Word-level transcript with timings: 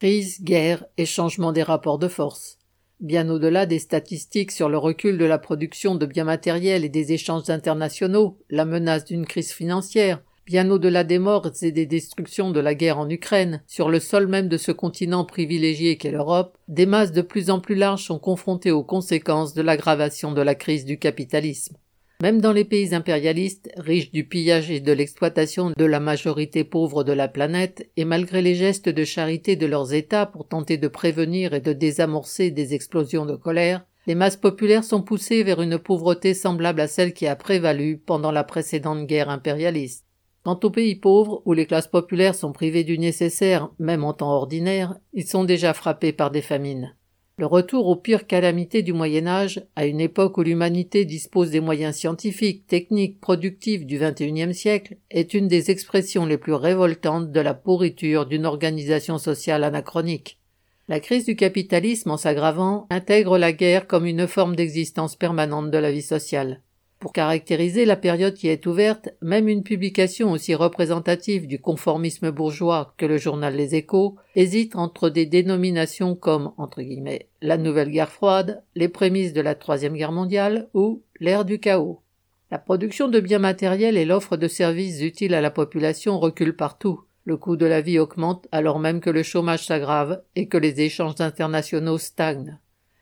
Crise, 0.00 0.42
guerre 0.42 0.86
et 0.96 1.04
changement 1.04 1.52
des 1.52 1.62
rapports 1.62 1.98
de 1.98 2.08
force. 2.08 2.56
Bien 3.00 3.28
au-delà 3.28 3.66
des 3.66 3.78
statistiques 3.78 4.50
sur 4.50 4.70
le 4.70 4.78
recul 4.78 5.18
de 5.18 5.26
la 5.26 5.36
production 5.36 5.94
de 5.94 6.06
biens 6.06 6.24
matériels 6.24 6.86
et 6.86 6.88
des 6.88 7.12
échanges 7.12 7.50
internationaux, 7.50 8.38
la 8.48 8.64
menace 8.64 9.04
d'une 9.04 9.26
crise 9.26 9.52
financière, 9.52 10.22
bien 10.46 10.70
au-delà 10.70 11.04
des 11.04 11.18
morts 11.18 11.50
et 11.60 11.70
des 11.70 11.84
destructions 11.84 12.50
de 12.50 12.60
la 12.60 12.74
guerre 12.74 12.98
en 12.98 13.10
Ukraine, 13.10 13.62
sur 13.66 13.90
le 13.90 14.00
sol 14.00 14.26
même 14.26 14.48
de 14.48 14.56
ce 14.56 14.72
continent 14.72 15.26
privilégié 15.26 15.98
qu'est 15.98 16.12
l'Europe, 16.12 16.56
des 16.68 16.86
masses 16.86 17.12
de 17.12 17.20
plus 17.20 17.50
en 17.50 17.60
plus 17.60 17.74
larges 17.74 18.04
sont 18.04 18.18
confrontées 18.18 18.70
aux 18.70 18.84
conséquences 18.84 19.52
de 19.52 19.60
l'aggravation 19.60 20.32
de 20.32 20.40
la 20.40 20.54
crise 20.54 20.86
du 20.86 20.98
capitalisme. 20.98 21.76
Même 22.22 22.42
dans 22.42 22.52
les 22.52 22.66
pays 22.66 22.94
impérialistes, 22.94 23.70
riches 23.78 24.10
du 24.10 24.26
pillage 24.26 24.70
et 24.70 24.80
de 24.80 24.92
l'exploitation 24.92 25.72
de 25.74 25.84
la 25.86 26.00
majorité 26.00 26.64
pauvre 26.64 27.02
de 27.02 27.12
la 27.12 27.28
planète, 27.28 27.90
et 27.96 28.04
malgré 28.04 28.42
les 28.42 28.54
gestes 28.54 28.90
de 28.90 29.04
charité 29.04 29.56
de 29.56 29.64
leurs 29.64 29.94
États 29.94 30.26
pour 30.26 30.46
tenter 30.46 30.76
de 30.76 30.88
prévenir 30.88 31.54
et 31.54 31.60
de 31.60 31.72
désamorcer 31.72 32.50
des 32.50 32.74
explosions 32.74 33.24
de 33.24 33.36
colère, 33.36 33.86
les 34.06 34.14
masses 34.14 34.36
populaires 34.36 34.84
sont 34.84 35.00
poussées 35.00 35.42
vers 35.42 35.62
une 35.62 35.78
pauvreté 35.78 36.34
semblable 36.34 36.82
à 36.82 36.88
celle 36.88 37.14
qui 37.14 37.26
a 37.26 37.36
prévalu 37.36 37.96
pendant 37.96 38.32
la 38.32 38.44
précédente 38.44 39.06
guerre 39.06 39.30
impérialiste. 39.30 40.04
Quant 40.42 40.60
aux 40.62 40.70
pays 40.70 40.96
pauvres, 40.96 41.42
où 41.46 41.54
les 41.54 41.66
classes 41.66 41.88
populaires 41.88 42.34
sont 42.34 42.52
privées 42.52 42.84
du 42.84 42.98
nécessaire, 42.98 43.70
même 43.78 44.04
en 44.04 44.12
temps 44.12 44.32
ordinaire, 44.32 44.94
ils 45.14 45.26
sont 45.26 45.44
déjà 45.44 45.72
frappés 45.72 46.12
par 46.12 46.30
des 46.30 46.42
famines. 46.42 46.94
Le 47.40 47.46
retour 47.46 47.86
aux 47.86 47.96
pires 47.96 48.26
calamités 48.26 48.82
du 48.82 48.92
Moyen 48.92 49.26
Âge, 49.26 49.64
à 49.74 49.86
une 49.86 50.02
époque 50.02 50.36
où 50.36 50.42
l'humanité 50.42 51.06
dispose 51.06 51.50
des 51.50 51.60
moyens 51.60 51.96
scientifiques, 51.96 52.66
techniques, 52.66 53.18
productifs 53.18 53.86
du 53.86 53.98
XXIe 53.98 54.52
siècle, 54.52 54.98
est 55.10 55.32
une 55.32 55.48
des 55.48 55.70
expressions 55.70 56.26
les 56.26 56.36
plus 56.36 56.52
révoltantes 56.52 57.32
de 57.32 57.40
la 57.40 57.54
pourriture 57.54 58.26
d'une 58.26 58.44
organisation 58.44 59.16
sociale 59.16 59.64
anachronique. 59.64 60.38
La 60.86 61.00
crise 61.00 61.24
du 61.24 61.34
capitalisme, 61.34 62.10
en 62.10 62.18
s'aggravant, 62.18 62.86
intègre 62.90 63.38
la 63.38 63.52
guerre 63.54 63.86
comme 63.86 64.04
une 64.04 64.26
forme 64.26 64.54
d'existence 64.54 65.16
permanente 65.16 65.70
de 65.70 65.78
la 65.78 65.92
vie 65.92 66.02
sociale. 66.02 66.60
Pour 67.00 67.14
caractériser 67.14 67.86
la 67.86 67.96
période 67.96 68.34
qui 68.34 68.48
est 68.48 68.66
ouverte, 68.66 69.08
même 69.22 69.48
une 69.48 69.62
publication 69.62 70.32
aussi 70.32 70.54
représentative 70.54 71.46
du 71.46 71.58
conformisme 71.58 72.30
bourgeois 72.30 72.92
que 72.98 73.06
le 73.06 73.16
journal 73.16 73.56
Les 73.56 73.74
Échos 73.74 74.16
hésite 74.36 74.76
entre 74.76 75.08
des 75.08 75.24
dénominations 75.24 76.14
comme 76.14 76.52
entre 76.58 76.82
guillemets 76.82 77.30
la 77.40 77.56
nouvelle 77.56 77.90
guerre 77.90 78.12
froide, 78.12 78.62
les 78.74 78.88
prémices 78.88 79.32
de 79.32 79.40
la 79.40 79.54
troisième 79.54 79.94
guerre 79.94 80.12
mondiale 80.12 80.68
ou 80.74 81.02
l'ère 81.20 81.46
du 81.46 81.58
chaos. 81.58 82.02
La 82.50 82.58
production 82.58 83.08
de 83.08 83.18
biens 83.18 83.38
matériels 83.38 83.96
et 83.96 84.04
l'offre 84.04 84.36
de 84.36 84.46
services 84.46 85.00
utiles 85.00 85.32
à 85.32 85.40
la 85.40 85.50
population 85.50 86.20
reculent 86.20 86.56
partout. 86.56 87.00
Le 87.24 87.38
coût 87.38 87.56
de 87.56 87.64
la 87.64 87.80
vie 87.80 87.98
augmente 87.98 88.46
alors 88.52 88.78
même 88.78 89.00
que 89.00 89.08
le 89.08 89.22
chômage 89.22 89.64
s'aggrave 89.64 90.22
et 90.36 90.48
que 90.48 90.58
les 90.58 90.82
échanges 90.82 91.20
internationaux 91.20 91.96
stagnent. 91.96 92.58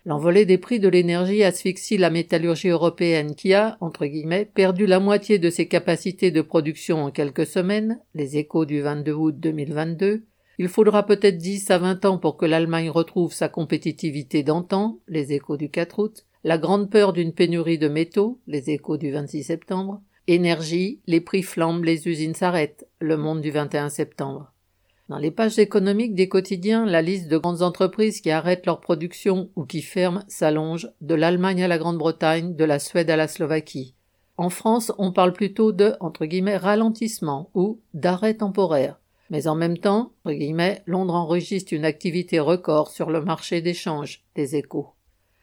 L'envolée 0.09 0.47
des 0.47 0.57
prix 0.57 0.81
de 0.81 0.89
l'énergie 0.89 1.45
asphyxie 1.45 1.99
la 1.99 2.09
métallurgie 2.09 2.71
européenne 2.71 3.35
qui 3.35 3.53
a, 3.53 3.77
entre 3.83 4.07
guillemets, 4.07 4.47
perdu 4.47 4.87
la 4.87 5.01
moitié 5.01 5.39
de 5.39 5.51
ses 5.51 5.69
capacités 5.69 6.31
de 6.31 6.41
production 6.41 7.05
en 7.05 7.11
quelques 7.11 7.45
semaines, 7.45 8.01
les 8.15 8.39
échos 8.39 8.65
du 8.65 8.81
22 8.81 9.13
août 9.13 9.35
2022. 9.39 10.23
Il 10.57 10.69
faudra 10.69 11.05
peut-être 11.05 11.37
10 11.37 11.71
à 11.71 11.77
20 11.77 12.07
ans 12.07 12.17
pour 12.17 12.39
que 12.39 12.47
l'Allemagne 12.47 12.89
retrouve 12.89 13.35
sa 13.35 13.51
compétitivité 13.51 14.43
d'antan, 14.43 14.99
les 15.09 15.35
échos 15.35 15.59
du 15.59 15.69
4 15.69 15.99
août. 15.99 16.25
La 16.43 16.57
grande 16.57 16.91
peur 16.91 17.13
d'une 17.13 17.35
pénurie 17.35 17.77
de 17.77 17.89
métaux, 17.89 18.41
les 18.47 18.71
échos 18.71 18.97
du 18.97 19.11
26 19.11 19.43
septembre. 19.43 20.01
Énergie, 20.27 21.03
les 21.07 21.21
prix 21.21 21.43
flambent, 21.43 21.85
les 21.85 22.09
usines 22.09 22.35
s'arrêtent, 22.35 22.89
le 22.99 23.19
monde 23.19 23.43
du 23.43 23.51
21 23.51 23.91
septembre. 23.91 24.55
Dans 25.09 25.17
les 25.17 25.31
pages 25.31 25.59
économiques 25.59 26.15
des 26.15 26.29
quotidiens, 26.29 26.85
la 26.85 27.01
liste 27.01 27.29
de 27.29 27.39
grandes 27.39 27.63
entreprises 27.63 28.21
qui 28.21 28.31
arrêtent 28.31 28.67
leur 28.67 28.81
production 28.81 29.49
ou 29.57 29.65
qui 29.65 29.81
ferment 29.81 30.23
s'allonge, 30.29 30.91
de 31.01 31.15
l'Allemagne 31.15 31.63
à 31.63 31.69
la 31.69 31.79
Grande-Bretagne, 31.79 32.55
de 32.55 32.65
la 32.65 32.79
Suède 32.79 33.09
à 33.09 33.17
la 33.17 33.27
Slovaquie. 33.27 33.95
En 34.37 34.51
France, 34.51 34.93
on 34.99 35.11
parle 35.11 35.33
plutôt 35.33 35.73
de 35.73 35.95
ralentissement 35.99 37.51
ou 37.55 37.81
d'arrêt 37.95 38.35
temporaire. 38.35 39.01
Mais 39.31 39.49
en 39.49 39.55
même 39.55 39.79
temps, 39.79 40.13
entre 40.25 40.37
guillemets, 40.37 40.83
Londres 40.85 41.15
enregistre 41.15 41.73
une 41.73 41.87
activité 41.87 42.39
record 42.39 42.91
sur 42.91 43.11
le 43.11 43.23
marché 43.23 43.63
d'échange, 43.63 44.25
des 44.35 44.57
échos. 44.57 44.89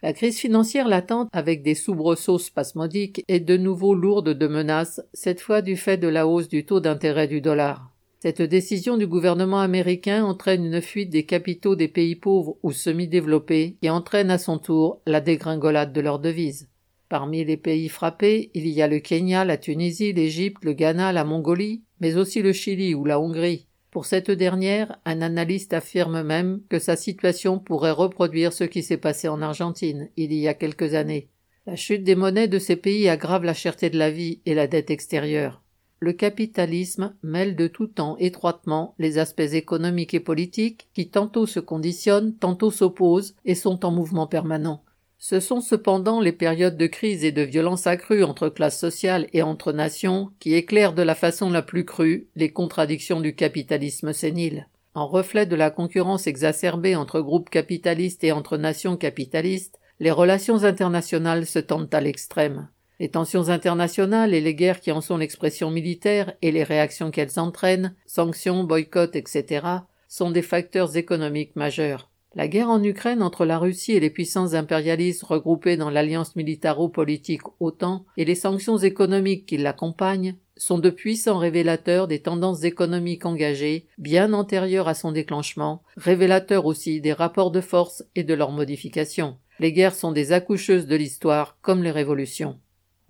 La 0.03 0.14
crise 0.14 0.38
financière 0.38 0.88
latente, 0.88 1.30
avec 1.34 1.64
des 1.64 1.74
soubresauts 1.74 2.38
spasmodiques, 2.38 3.24
est 3.28 3.40
de 3.40 3.58
nouveau 3.58 3.96
lourde 3.96 4.30
de 4.30 4.47
menaces, 4.47 5.02
cette 5.14 5.42
fois 5.42 5.64
du 5.64 5.76
fait 5.76 5.97
de 5.97 6.08
la 6.08 6.28
hausse 6.28 6.50
du 6.50 6.68
taux 6.68 6.80
d'intérêt 6.80 7.28
du 7.28 7.42
dollar. 7.42 7.95
Cette 8.25 8.41
décision 8.41 8.97
du 8.97 9.06
gouvernement 9.06 9.59
américain 9.59 10.25
entraîne 10.25 10.66
une 10.66 10.81
fuite 10.81 11.12
des 11.12 11.28
capitaux 11.28 11.75
des 11.75 11.88
pays 11.88 12.16
pauvres 12.16 12.58
ou 12.63 12.72
semi-développés 12.72 13.78
et 13.84 13.91
entraîne 13.91 14.31
à 14.31 14.40
son 14.40 14.58
tour 14.58 15.00
la 15.06 15.22
dégringolade 15.22 15.94
de 15.94 16.02
leurs 16.02 16.18
devises. 16.18 16.68
Parmi 17.08 17.46
les 17.46 17.56
pays 17.56 17.88
frappés, 17.88 18.50
il 18.56 18.66
y 18.68 18.81
a 18.81 18.88
le 18.88 18.97
Kenya, 18.97 19.46
la 19.46 19.58
Tunisie, 19.58 20.12
l'Égypte, 20.12 20.66
le 20.66 20.74
Ghana, 20.74 21.14
la 21.14 21.24
Mongolie, 21.24 21.84
mais 22.00 22.18
aussi 22.18 22.41
le 22.41 22.52
Chili 22.52 22.96
ou 22.96 23.06
la 23.06 23.19
Hongrie. 23.19 23.68
Pour 23.91 24.08
cette 24.08 24.31
dernière, 24.31 24.97
un 25.06 25.22
analyste 25.22 25.75
affirme 25.75 26.24
même 26.24 26.62
que 26.68 26.80
sa 26.80 26.96
situation 26.96 27.59
pourrait 27.59 27.91
reproduire 27.91 28.53
ce 28.53 28.64
qui 28.64 28.81
s'est 28.81 28.97
passé 28.97 29.28
en 29.28 29.44
Argentine 29.44 30.09
il 30.18 30.34
y 30.34 30.47
a 30.47 30.56
quelques 30.56 30.96
années. 30.96 31.30
La 31.68 31.75
chute 31.75 32.03
des 32.03 32.16
monnaies 32.16 32.47
de 32.47 32.58
ces 32.58 32.75
pays 32.75 33.08
aggrave 33.08 33.44
la 33.44 33.53
cherté 33.53 33.91
de 33.91 34.00
la 34.00 34.09
vie 34.09 34.41
et 34.47 34.56
la 34.56 34.66
dette 34.66 34.90
extérieure 34.90 35.62
le 36.00 36.14
capitalisme 36.14 37.16
mêle 37.24 37.56
de 37.56 37.68
tout 37.68 37.88
temps 37.88 38.18
étroitement 38.20 38.96
les 39.00 39.18
aspects 39.18 39.54
économiques 39.54 40.14
et 40.14 40.20
politiques 40.20 40.88
qui 40.94 41.10
tantôt 41.10 41.46
se 41.46 41.60
conditionnent, 41.60 42.36
tantôt 42.36 42.72
s'opposent 42.72 43.36
et 43.46 43.56
sont 43.56 43.86
en 43.86 43.92
mouvement 43.92 44.28
permanent. 44.28 44.84
Ce 45.18 45.40
sont 45.40 45.62
cependant 45.62 46.20
les 46.20 46.34
périodes 46.34 46.78
de 46.78 46.88
crise 46.88 47.24
et 47.24 47.32
de 47.32 47.42
violence 47.42 47.88
accrue 47.88 48.24
entre 48.24 48.50
classes 48.50 48.80
sociales 48.80 49.28
et 49.34 49.42
entre 49.42 49.72
nations 49.72 50.32
qui 50.40 50.54
éclairent 50.54 50.94
de 50.94 51.02
la 51.02 51.16
façon 51.16 51.50
la 51.50 51.62
plus 51.62 51.86
crue 51.86 52.28
les 52.36 52.52
contradictions 52.52 53.22
du 53.22 53.34
capitalisme 53.34 54.14
sénile. 54.14 54.68
En 54.94 55.08
reflet 55.08 55.46
de 55.46 55.56
la 55.56 55.72
concurrence 55.72 56.28
exacerbée 56.28 56.96
entre 56.96 57.22
groupes 57.22 57.50
capitalistes 57.50 58.24
et 58.24 58.32
entre 58.32 58.58
nations 58.58 58.98
capitalistes, 58.98 59.80
les 60.00 60.12
relations 60.12 60.64
internationales 60.64 61.46
se 61.46 61.60
tendent 61.60 61.94
à 61.94 62.02
l'extrême. 62.02 62.68
Les 63.00 63.10
tensions 63.10 63.50
internationales 63.50 64.34
et 64.34 64.42
les 64.42 64.56
guerres 64.56 64.80
qui 64.80 64.92
en 64.92 65.02
sont 65.02 65.18
l'expression 65.18 65.70
militaire 65.70 66.34
et 66.42 66.52
les 66.52 66.64
réactions 66.64 67.12
qu'elles 67.12 67.40
entraînent, 67.40 67.94
sanctions, 68.06 68.64
boycotts, 68.64 69.16
etc., 69.16 69.68
sont 70.08 70.32
des 70.32 70.42
facteurs 70.42 70.96
économiques 70.96 71.56
majeurs. 71.56 72.10
La 72.36 72.50
guerre 72.50 72.70
en 72.70 72.84
Ukraine 72.84 73.24
entre 73.24 73.46
la 73.46 73.58
Russie 73.58 73.94
et 73.94 74.02
les 74.02 74.10
puissances 74.10 74.56
impérialistes 74.56 75.24
regroupées 75.24 75.78
dans 75.78 75.90
l'alliance 75.90 76.36
militaro-politique 76.36 77.44
OTAN 77.62 78.06
et 78.18 78.26
les 78.26 78.36
sanctions 78.36 78.78
économiques 78.78 79.46
qui 79.46 79.56
l'accompagnent 79.56 80.36
sont 80.58 80.78
de 80.78 80.90
puissants 80.90 81.38
révélateurs 81.38 82.08
des 82.08 82.22
tendances 82.22 82.64
économiques 82.64 83.26
engagées, 83.26 83.88
bien 83.98 84.34
antérieures 84.34 84.90
à 84.90 84.94
son 84.94 85.14
déclenchement, 85.14 85.84
révélateurs 85.96 86.66
aussi 86.66 87.00
des 87.00 87.14
rapports 87.14 87.52
de 87.52 87.62
force 87.62 88.04
et 88.16 88.24
de 88.24 88.34
leurs 88.34 88.52
modifications. 88.52 89.38
Les 89.60 89.72
guerres 89.72 89.96
sont 89.96 90.12
des 90.12 90.34
accoucheuses 90.34 90.88
de 90.88 90.96
l'histoire 90.98 91.58
comme 91.62 91.84
les 91.84 91.92
révolutions. 91.92 92.60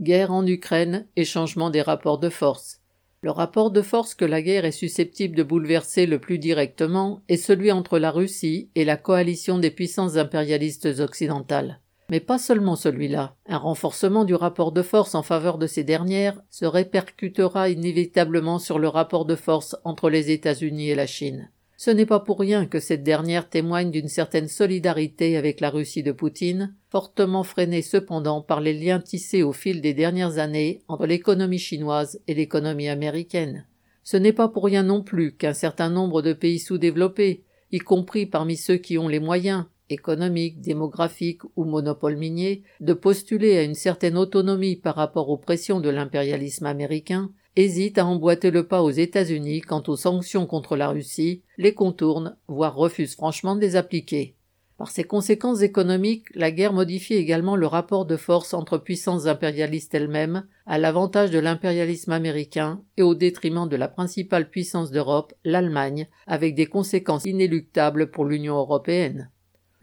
Guerre 0.02 0.34
en 0.34 0.46
Ukraine 0.46 1.08
et 1.16 1.24
changement 1.24 1.70
des 1.70 1.82
rapports 1.82 2.20
de 2.20 2.28
force. 2.28 2.82
Le 3.22 3.32
rapport 3.32 3.72
de 3.72 3.82
force 3.82 4.14
que 4.14 4.26
la 4.26 4.42
guerre 4.42 4.66
est 4.66 4.72
susceptible 4.72 5.38
de 5.38 5.44
bouleverser 5.44 6.06
le 6.06 6.20
plus 6.20 6.38
directement 6.38 7.22
est 7.30 7.38
celui 7.38 7.72
entre 7.72 7.98
la 7.98 8.12
Russie 8.12 8.70
et 8.76 8.84
la 8.84 8.98
coalition 8.98 9.58
des 9.58 9.72
puissances 9.72 10.18
impérialistes 10.18 11.00
occidentales. 11.00 11.80
Mais 12.10 12.20
pas 12.20 12.38
seulement 12.38 12.76
celui-là. 12.76 13.36
Un 13.48 13.58
renforcement 13.58 14.26
du 14.26 14.36
rapport 14.36 14.74
de 14.74 14.82
force 14.82 15.16
en 15.16 15.24
faveur 15.24 15.58
de 15.58 15.66
ces 15.66 15.86
dernières 15.86 16.42
se 16.50 16.66
répercutera 16.66 17.70
inévitablement 17.70 18.60
sur 18.60 18.80
le 18.80 18.90
rapport 18.90 19.24
de 19.24 19.36
force 19.36 19.78
entre 19.86 20.10
les 20.10 20.30
États-Unis 20.30 20.90
et 20.90 20.96
la 20.96 21.08
Chine. 21.08 21.50
Ce 21.78 21.92
n'est 21.92 22.06
pas 22.06 22.22
pour 22.22 22.40
rien 22.40 22.66
que 22.66 22.80
cette 22.80 23.04
dernière 23.04 23.50
témoigne 23.50 23.92
d'une 23.92 24.08
certaine 24.08 24.48
solidarité 24.48 25.36
avec 25.36 25.60
la 25.60 25.70
Russie 25.70 26.04
de 26.04 26.14
Poutine, 26.14 26.74
fortement 26.90 27.44
freinée 27.44 27.82
cependant 27.82 28.42
par 28.42 28.62
les 28.62 28.74
liens 28.74 29.02
tissés 29.02 29.44
au 29.44 29.52
fil 29.52 29.82
des 29.82 29.94
dernières 29.94 30.38
années 30.38 30.82
entre 30.88 31.06
l'économie 31.06 31.60
chinoise 31.60 32.22
et 32.28 32.34
l'économie 32.34 32.88
américaine. 32.88 33.66
Ce 34.04 34.16
n'est 34.16 34.34
pas 34.34 34.48
pour 34.48 34.64
rien 34.66 34.84
non 34.84 35.02
plus 35.02 35.36
qu'un 35.36 35.54
certain 35.54 35.90
nombre 35.90 36.22
de 36.22 36.32
pays 36.32 36.60
sous-développés, 36.60 37.44
y 37.72 37.80
compris 37.80 38.26
parmi 38.26 38.56
ceux 38.56 38.78
qui 38.78 38.98
ont 38.98 39.10
les 39.10 39.20
moyens, 39.20 39.66
économiques, 39.90 40.62
démographiques 40.62 41.42
ou 41.56 41.66
monopoles 41.66 42.16
miniers, 42.16 42.64
de 42.80 42.94
postuler 42.94 43.58
à 43.58 43.64
une 43.64 43.76
certaine 43.76 44.18
autonomie 44.18 44.78
par 44.78 44.96
rapport 44.96 45.30
aux 45.30 45.38
pressions 45.38 45.82
de 45.82 45.90
l'impérialisme 45.90 46.66
américain, 46.68 47.32
hésite 47.56 47.98
à 47.98 48.06
emboîter 48.06 48.52
le 48.52 48.68
pas 48.68 48.82
aux 48.82 48.92
États-Unis 48.92 49.62
quant 49.62 49.84
aux 49.88 49.96
sanctions 49.96 50.46
contre 50.46 50.76
la 50.76 50.90
Russie, 50.90 51.42
les 51.58 51.74
contourne, 51.74 52.36
voire 52.48 52.76
refuse 52.76 53.16
franchement 53.16 53.56
de 53.56 53.62
les 53.62 53.76
appliquer. 53.76 54.36
Par 54.78 54.90
ses 54.90 55.06
conséquences 55.06 55.62
économiques, 55.62 56.26
la 56.36 56.52
guerre 56.52 56.74
modifie 56.74 57.14
également 57.14 57.56
le 57.56 57.66
rapport 57.66 58.06
de 58.06 58.18
force 58.18 58.54
entre 58.54 58.78
puissances 58.78 59.26
impérialistes 59.26 59.96
elles-mêmes, 59.96 60.46
à 60.66 60.78
l'avantage 60.78 61.32
de 61.32 61.40
l'impérialisme 61.40 62.12
américain 62.12 62.82
et 62.98 63.02
au 63.02 63.16
détriment 63.16 63.70
de 63.70 63.78
la 63.78 63.88
principale 63.88 64.50
puissance 64.50 64.92
d'Europe, 64.92 65.34
l'Allemagne, 65.46 66.10
avec 66.28 66.56
des 66.56 66.66
conséquences 66.66 67.24
inéluctables 67.24 68.12
pour 68.12 68.26
l'Union 68.26 68.58
européenne. 68.58 69.30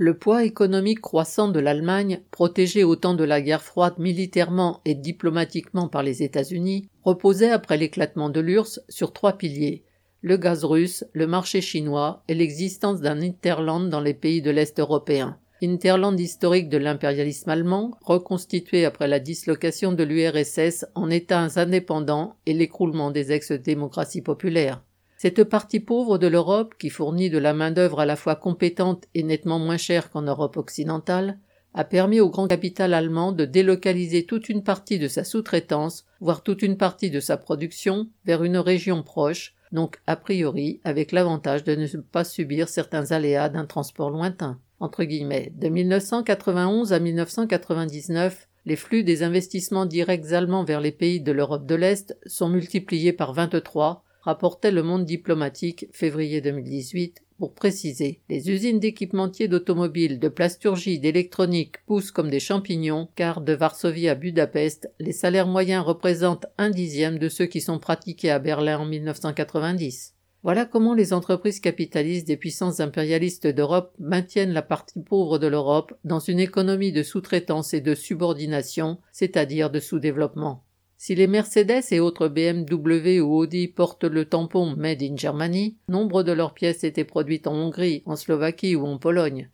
Le 0.04 0.18
poids 0.18 0.42
économique 0.42 1.00
croissant 1.00 1.46
de 1.46 1.60
l'Allemagne, 1.60 2.22
protégée 2.32 2.82
au 2.82 2.96
temps 2.96 3.14
de 3.14 3.22
la 3.22 3.40
guerre 3.40 3.62
froide 3.62 4.00
militairement 4.00 4.80
et 4.84 4.96
diplomatiquement 4.96 5.86
par 5.86 6.02
les 6.02 6.24
États-Unis, 6.24 6.88
reposait 7.04 7.52
après 7.52 7.76
l'éclatement 7.76 8.28
de 8.28 8.40
l'URSS 8.40 8.80
sur 8.88 9.12
trois 9.12 9.34
piliers 9.34 9.84
le 10.20 10.36
gaz 10.36 10.64
russe, 10.64 11.04
le 11.12 11.28
marché 11.28 11.60
chinois 11.60 12.24
et 12.26 12.34
l'existence 12.34 13.00
d'un 13.00 13.22
Interland 13.22 13.90
dans 13.90 14.00
les 14.00 14.12
pays 14.12 14.42
de 14.42 14.50
l'Est 14.50 14.80
européen. 14.80 15.38
Interland 15.62 16.18
historique 16.18 16.68
de 16.68 16.78
l'impérialisme 16.78 17.50
allemand, 17.50 17.92
reconstitué 18.02 18.84
après 18.84 19.06
la 19.06 19.20
dislocation 19.20 19.92
de 19.92 20.02
l'URSS 20.02 20.84
en 20.96 21.10
États 21.10 21.60
indépendants 21.60 22.34
et 22.46 22.54
l'écroulement 22.54 23.12
des 23.12 23.30
ex-démocraties 23.30 24.22
populaires. 24.22 24.82
Cette 25.22 25.44
partie 25.44 25.78
pauvre 25.78 26.18
de 26.18 26.26
l'Europe, 26.26 26.74
qui 26.80 26.90
fournit 26.90 27.30
de 27.30 27.38
la 27.38 27.54
main-d'œuvre 27.54 28.00
à 28.00 28.06
la 28.06 28.16
fois 28.16 28.34
compétente 28.34 29.04
et 29.14 29.22
nettement 29.22 29.60
moins 29.60 29.76
chère 29.76 30.10
qu'en 30.10 30.22
Europe 30.22 30.56
occidentale, 30.56 31.38
a 31.74 31.84
permis 31.84 32.18
au 32.18 32.28
grand 32.28 32.48
capital 32.48 32.92
allemand 32.92 33.30
de 33.30 33.44
délocaliser 33.44 34.26
toute 34.26 34.48
une 34.48 34.64
partie 34.64 34.98
de 34.98 35.06
sa 35.06 35.22
sous-traitance, 35.22 36.06
voire 36.18 36.42
toute 36.42 36.62
une 36.62 36.76
partie 36.76 37.08
de 37.08 37.20
sa 37.20 37.36
production, 37.36 38.08
vers 38.24 38.42
une 38.42 38.56
région 38.56 39.04
proche, 39.04 39.54
donc 39.70 40.00
a 40.08 40.16
priori 40.16 40.80
avec 40.82 41.12
l'avantage 41.12 41.62
de 41.62 41.76
ne 41.76 41.86
pas 42.00 42.24
subir 42.24 42.68
certains 42.68 43.12
aléas 43.12 43.48
d'un 43.48 43.64
transport 43.64 44.10
lointain. 44.10 44.58
Entre 44.80 45.04
guillemets. 45.04 45.52
De 45.54 45.68
1991 45.68 46.92
à 46.92 46.98
1999, 46.98 48.48
les 48.66 48.74
flux 48.74 49.04
des 49.04 49.22
investissements 49.22 49.86
directs 49.86 50.32
allemands 50.32 50.64
vers 50.64 50.80
les 50.80 50.90
pays 50.90 51.20
de 51.20 51.30
l'Europe 51.30 51.64
de 51.64 51.76
l'Est 51.76 52.18
sont 52.26 52.48
multipliés 52.48 53.12
par 53.12 53.32
23, 53.34 54.02
rapportait 54.22 54.70
le 54.70 54.82
monde 54.82 55.04
diplomatique 55.04 55.86
février 55.92 56.40
2018 56.40 57.22
pour 57.42 57.54
préciser, 57.54 58.20
les 58.28 58.50
usines 58.50 58.78
d'équipementiers 58.78 59.48
d'automobiles, 59.48 60.20
de 60.20 60.28
plasturgie, 60.28 61.00
d'électronique 61.00 61.84
poussent 61.86 62.12
comme 62.12 62.30
des 62.30 62.38
champignons, 62.38 63.08
car 63.16 63.40
de 63.40 63.52
Varsovie 63.52 64.08
à 64.08 64.14
Budapest, 64.14 64.88
les 65.00 65.10
salaires 65.10 65.48
moyens 65.48 65.84
représentent 65.84 66.46
un 66.56 66.70
dixième 66.70 67.18
de 67.18 67.28
ceux 67.28 67.46
qui 67.46 67.60
sont 67.60 67.80
pratiqués 67.80 68.30
à 68.30 68.38
Berlin 68.38 68.78
en 68.78 68.86
1990. 68.86 70.14
Voilà 70.44 70.66
comment 70.66 70.94
les 70.94 71.12
entreprises 71.12 71.58
capitalistes 71.58 72.28
des 72.28 72.36
puissances 72.36 72.78
impérialistes 72.78 73.48
d'Europe 73.48 73.92
maintiennent 73.98 74.52
la 74.52 74.62
partie 74.62 75.00
pauvre 75.00 75.38
de 75.38 75.48
l'Europe 75.48 75.94
dans 76.04 76.20
une 76.20 76.38
économie 76.38 76.92
de 76.92 77.02
sous-traitance 77.02 77.74
et 77.74 77.80
de 77.80 77.96
subordination, 77.96 78.98
c'est-à-dire 79.10 79.70
de 79.70 79.80
sous-développement. 79.80 80.64
Si 81.04 81.16
les 81.16 81.26
Mercedes 81.26 81.82
et 81.90 81.98
autres 81.98 82.28
BMW 82.28 83.18
ou 83.18 83.34
Audi 83.36 83.66
portent 83.66 84.04
le 84.04 84.24
tampon 84.24 84.76
Made 84.76 85.02
in 85.02 85.16
Germany, 85.16 85.76
nombre 85.88 86.22
de 86.22 86.30
leurs 86.30 86.54
pièces 86.54 86.84
étaient 86.84 87.02
produites 87.02 87.48
en 87.48 87.54
Hongrie, 87.54 88.04
en 88.06 88.14
Slovaquie 88.14 88.76
ou 88.76 88.86
en 88.86 88.98
Pologne. 88.98 89.50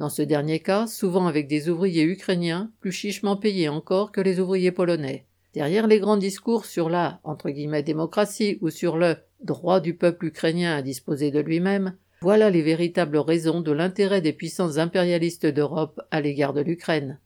Dans 0.00 0.08
ce 0.08 0.22
dernier 0.22 0.58
cas, 0.58 0.88
souvent 0.88 1.28
avec 1.28 1.46
des 1.46 1.68
ouvriers 1.68 2.02
ukrainiens, 2.02 2.72
plus 2.80 2.90
chichement 2.90 3.36
payés 3.36 3.68
encore 3.68 4.10
que 4.10 4.20
les 4.20 4.40
ouvriers 4.40 4.72
polonais. 4.72 5.24
Derrière 5.54 5.86
les 5.86 6.00
grands 6.00 6.16
discours 6.16 6.64
sur 6.64 6.88
la 6.88 7.20
démocratie 7.86 8.58
ou 8.60 8.68
sur 8.68 8.96
le 8.96 9.18
droit 9.40 9.78
du 9.78 9.94
peuple 9.94 10.26
ukrainien 10.26 10.74
à 10.74 10.82
disposer 10.82 11.30
de 11.30 11.38
lui-même, 11.38 11.94
voilà 12.22 12.50
les 12.50 12.62
véritables 12.62 13.18
raisons 13.18 13.60
de 13.60 13.70
l'intérêt 13.70 14.20
des 14.20 14.32
puissances 14.32 14.78
impérialistes 14.78 15.46
d'Europe 15.46 16.00
à 16.10 16.20
l'égard 16.20 16.54
de 16.54 16.60
l'Ukraine. 16.60 17.20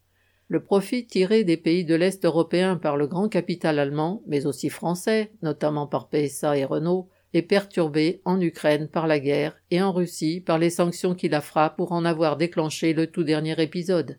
Le 0.53 0.61
profit 0.61 1.07
tiré 1.07 1.45
des 1.45 1.57
pays 1.57 1.87
de 1.87 1.95
l'Est 1.95 2.27
européen 2.27 2.77
par 2.77 2.99
le 2.99 3.07
grand 3.07 3.31
capital 3.31 3.79
allemand, 3.79 4.23
mais 4.27 4.45
aussi 4.45 4.69
français, 4.69 5.33
notamment 5.41 5.87
par 5.87 6.11
PSA 6.11 6.59
et 6.59 6.67
Renault, 6.67 7.09
est 7.33 7.41
perturbé 7.41 8.21
en 8.27 8.39
Ukraine 8.39 8.87
par 8.87 9.07
la 9.07 9.19
guerre 9.19 9.57
et 9.71 9.81
en 9.81 9.93
Russie 9.93 10.43
par 10.43 10.59
les 10.59 10.69
sanctions 10.69 11.15
qui 11.15 11.31
la 11.31 11.41
frappent 11.41 11.79
pour 11.79 11.93
en 11.93 12.05
avoir 12.05 12.37
déclenché 12.37 12.93
le 12.93 13.07
tout 13.07 13.25
dernier 13.25 13.59
épisode. 13.63 14.19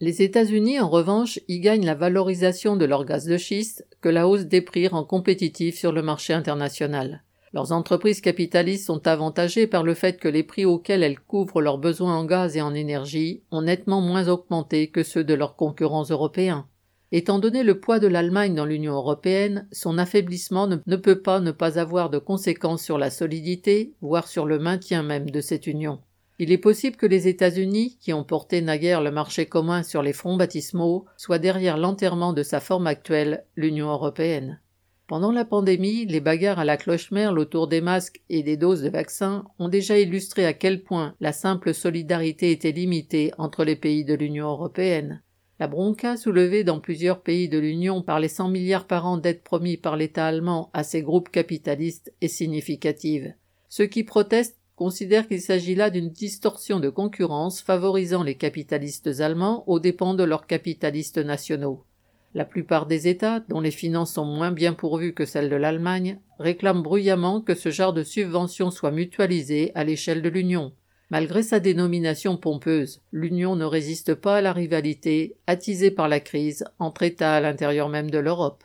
Les 0.00 0.20
États-Unis, 0.20 0.78
en 0.80 0.90
revanche, 0.90 1.40
y 1.48 1.60
gagnent 1.60 1.86
la 1.86 1.94
valorisation 1.94 2.76
de 2.76 2.84
leur 2.84 3.06
gaz 3.06 3.24
de 3.24 3.38
schiste 3.38 3.86
que 4.02 4.10
la 4.10 4.28
hausse 4.28 4.44
des 4.44 4.60
prix 4.60 4.86
rend 4.86 5.04
compétitif 5.04 5.78
sur 5.78 5.92
le 5.92 6.02
marché 6.02 6.34
international. 6.34 7.22
Leurs 7.52 7.72
entreprises 7.72 8.20
capitalistes 8.20 8.86
sont 8.86 9.08
avantagées 9.08 9.66
par 9.66 9.82
le 9.82 9.94
fait 9.94 10.20
que 10.20 10.28
les 10.28 10.44
prix 10.44 10.64
auxquels 10.64 11.02
elles 11.02 11.18
couvrent 11.18 11.60
leurs 11.60 11.78
besoins 11.78 12.16
en 12.16 12.24
gaz 12.24 12.56
et 12.56 12.62
en 12.62 12.74
énergie 12.74 13.42
ont 13.50 13.62
nettement 13.62 14.00
moins 14.00 14.28
augmenté 14.28 14.88
que 14.88 15.02
ceux 15.02 15.24
de 15.24 15.34
leurs 15.34 15.56
concurrents 15.56 16.04
européens. 16.04 16.66
Étant 17.12 17.40
donné 17.40 17.64
le 17.64 17.80
poids 17.80 17.98
de 17.98 18.06
l'Allemagne 18.06 18.54
dans 18.54 18.64
l'Union 18.64 18.94
européenne, 18.94 19.66
son 19.72 19.98
affaiblissement 19.98 20.68
ne, 20.68 20.96
peut 20.96 21.22
pas 21.22 21.40
ne 21.40 21.50
pas 21.50 21.80
avoir 21.80 22.08
de 22.08 22.18
conséquences 22.18 22.84
sur 22.84 22.98
la 22.98 23.10
solidité, 23.10 23.94
voire 24.00 24.28
sur 24.28 24.46
le 24.46 24.60
maintien 24.60 25.02
même 25.02 25.28
de 25.28 25.40
cette 25.40 25.66
union. 25.66 25.98
Il 26.38 26.52
est 26.52 26.58
possible 26.58 26.96
que 26.96 27.06
les 27.06 27.26
États-Unis, 27.26 27.98
qui 28.00 28.12
ont 28.12 28.22
porté 28.22 28.62
naguère 28.62 29.02
le 29.02 29.10
marché 29.10 29.46
commun 29.46 29.82
sur 29.82 30.02
les 30.02 30.12
fronts 30.12 30.36
baptismaux, 30.36 31.04
soient 31.16 31.40
derrière 31.40 31.76
l'enterrement 31.76 32.32
de 32.32 32.44
sa 32.44 32.60
forme 32.60 32.86
actuelle, 32.86 33.44
l'Union 33.56 33.88
européenne. 33.88 34.60
Pendant 35.10 35.32
la 35.32 35.44
pandémie, 35.44 36.06
les 36.06 36.20
bagarres 36.20 36.60
à 36.60 36.64
la 36.64 36.76
cloche-merle 36.76 37.40
autour 37.40 37.66
des 37.66 37.80
masques 37.80 38.20
et 38.28 38.44
des 38.44 38.56
doses 38.56 38.82
de 38.82 38.90
vaccins 38.90 39.44
ont 39.58 39.68
déjà 39.68 39.98
illustré 39.98 40.46
à 40.46 40.52
quel 40.52 40.84
point 40.84 41.16
la 41.18 41.32
simple 41.32 41.74
solidarité 41.74 42.52
était 42.52 42.70
limitée 42.70 43.32
entre 43.36 43.64
les 43.64 43.74
pays 43.74 44.04
de 44.04 44.14
l'Union 44.14 44.46
européenne. 44.46 45.20
La 45.58 45.66
bronca 45.66 46.16
soulevée 46.16 46.62
dans 46.62 46.78
plusieurs 46.78 47.22
pays 47.22 47.48
de 47.48 47.58
l'Union 47.58 48.02
par 48.02 48.20
les 48.20 48.28
100 48.28 48.50
milliards 48.50 48.86
par 48.86 49.04
an 49.04 49.16
d'aides 49.16 49.42
promis 49.42 49.76
par 49.76 49.96
l'État 49.96 50.28
allemand 50.28 50.70
à 50.74 50.84
ces 50.84 51.02
groupes 51.02 51.30
capitalistes 51.30 52.12
est 52.20 52.28
significative. 52.28 53.34
Ceux 53.68 53.86
qui 53.86 54.04
protestent 54.04 54.60
considèrent 54.76 55.26
qu'il 55.26 55.40
s'agit 55.40 55.74
là 55.74 55.90
d'une 55.90 56.10
distorsion 56.10 56.78
de 56.78 56.88
concurrence 56.88 57.62
favorisant 57.62 58.22
les 58.22 58.36
capitalistes 58.36 59.18
allemands 59.18 59.64
aux 59.66 59.80
dépens 59.80 60.14
de 60.14 60.22
leurs 60.22 60.46
capitalistes 60.46 61.18
nationaux. 61.18 61.84
La 62.32 62.44
plupart 62.44 62.86
des 62.86 63.08
États, 63.08 63.40
dont 63.40 63.60
les 63.60 63.72
finances 63.72 64.14
sont 64.14 64.24
moins 64.24 64.52
bien 64.52 64.72
pourvues 64.72 65.14
que 65.14 65.24
celles 65.24 65.50
de 65.50 65.56
l'Allemagne, 65.56 66.20
réclament 66.38 66.82
bruyamment 66.82 67.40
que 67.40 67.56
ce 67.56 67.70
genre 67.70 67.92
de 67.92 68.04
subventions 68.04 68.70
soit 68.70 68.92
mutualisé 68.92 69.72
à 69.74 69.82
l'échelle 69.82 70.22
de 70.22 70.28
l'Union. 70.28 70.72
Malgré 71.10 71.42
sa 71.42 71.58
dénomination 71.58 72.36
pompeuse, 72.36 73.02
l'Union 73.10 73.56
ne 73.56 73.64
résiste 73.64 74.14
pas 74.14 74.36
à 74.36 74.40
la 74.40 74.52
rivalité, 74.52 75.36
attisée 75.48 75.90
par 75.90 76.06
la 76.08 76.20
crise, 76.20 76.64
entre 76.78 77.02
États 77.02 77.34
à 77.34 77.40
l'intérieur 77.40 77.88
même 77.88 78.12
de 78.12 78.18
l'Europe. 78.18 78.62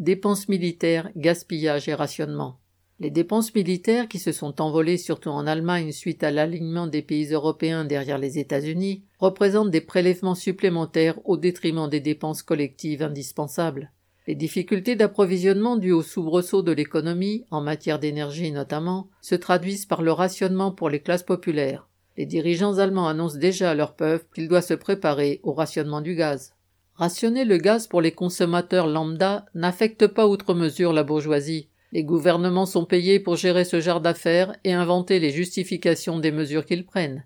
Dépenses 0.00 0.48
militaires, 0.48 1.08
gaspillage 1.14 1.88
et 1.88 1.94
rationnement. 1.94 2.58
Les 3.04 3.10
dépenses 3.10 3.54
militaires 3.54 4.08
qui 4.08 4.18
se 4.18 4.32
sont 4.32 4.62
envolées 4.62 4.96
surtout 4.96 5.28
en 5.28 5.46
Allemagne 5.46 5.92
suite 5.92 6.24
à 6.24 6.30
l'alignement 6.30 6.86
des 6.86 7.02
pays 7.02 7.34
européens 7.34 7.84
derrière 7.84 8.16
les 8.16 8.38
États-Unis 8.38 9.04
représentent 9.18 9.70
des 9.70 9.82
prélèvements 9.82 10.34
supplémentaires 10.34 11.18
au 11.26 11.36
détriment 11.36 11.86
des 11.86 12.00
dépenses 12.00 12.42
collectives 12.42 13.02
indispensables. 13.02 13.92
Les 14.26 14.34
difficultés 14.34 14.96
d'approvisionnement 14.96 15.76
dues 15.76 15.92
au 15.92 16.00
soubresaut 16.00 16.62
de 16.62 16.72
l'économie, 16.72 17.44
en 17.50 17.60
matière 17.60 17.98
d'énergie 17.98 18.52
notamment, 18.52 19.10
se 19.20 19.34
traduisent 19.34 19.84
par 19.84 20.00
le 20.00 20.12
rationnement 20.12 20.70
pour 20.70 20.88
les 20.88 21.00
classes 21.00 21.24
populaires. 21.24 21.86
Les 22.16 22.24
dirigeants 22.24 22.78
allemands 22.78 23.08
annoncent 23.08 23.36
déjà 23.36 23.72
à 23.72 23.74
leur 23.74 23.96
peuple 23.96 24.24
qu'il 24.34 24.48
doit 24.48 24.62
se 24.62 24.72
préparer 24.72 25.40
au 25.42 25.52
rationnement 25.52 26.00
du 26.00 26.14
gaz. 26.14 26.54
Rationner 26.94 27.44
le 27.44 27.58
gaz 27.58 27.86
pour 27.86 28.00
les 28.00 28.12
consommateurs 28.12 28.86
lambda 28.86 29.44
n'affecte 29.54 30.06
pas 30.06 30.26
outre 30.26 30.54
mesure 30.54 30.94
la 30.94 31.02
bourgeoisie, 31.02 31.68
les 31.94 32.02
gouvernements 32.02 32.66
sont 32.66 32.84
payés 32.84 33.20
pour 33.20 33.36
gérer 33.36 33.64
ce 33.64 33.80
genre 33.80 34.00
d'affaires 34.00 34.56
et 34.64 34.72
inventer 34.72 35.20
les 35.20 35.30
justifications 35.30 36.18
des 36.18 36.32
mesures 36.32 36.66
qu'ils 36.66 36.84
prennent. 36.84 37.24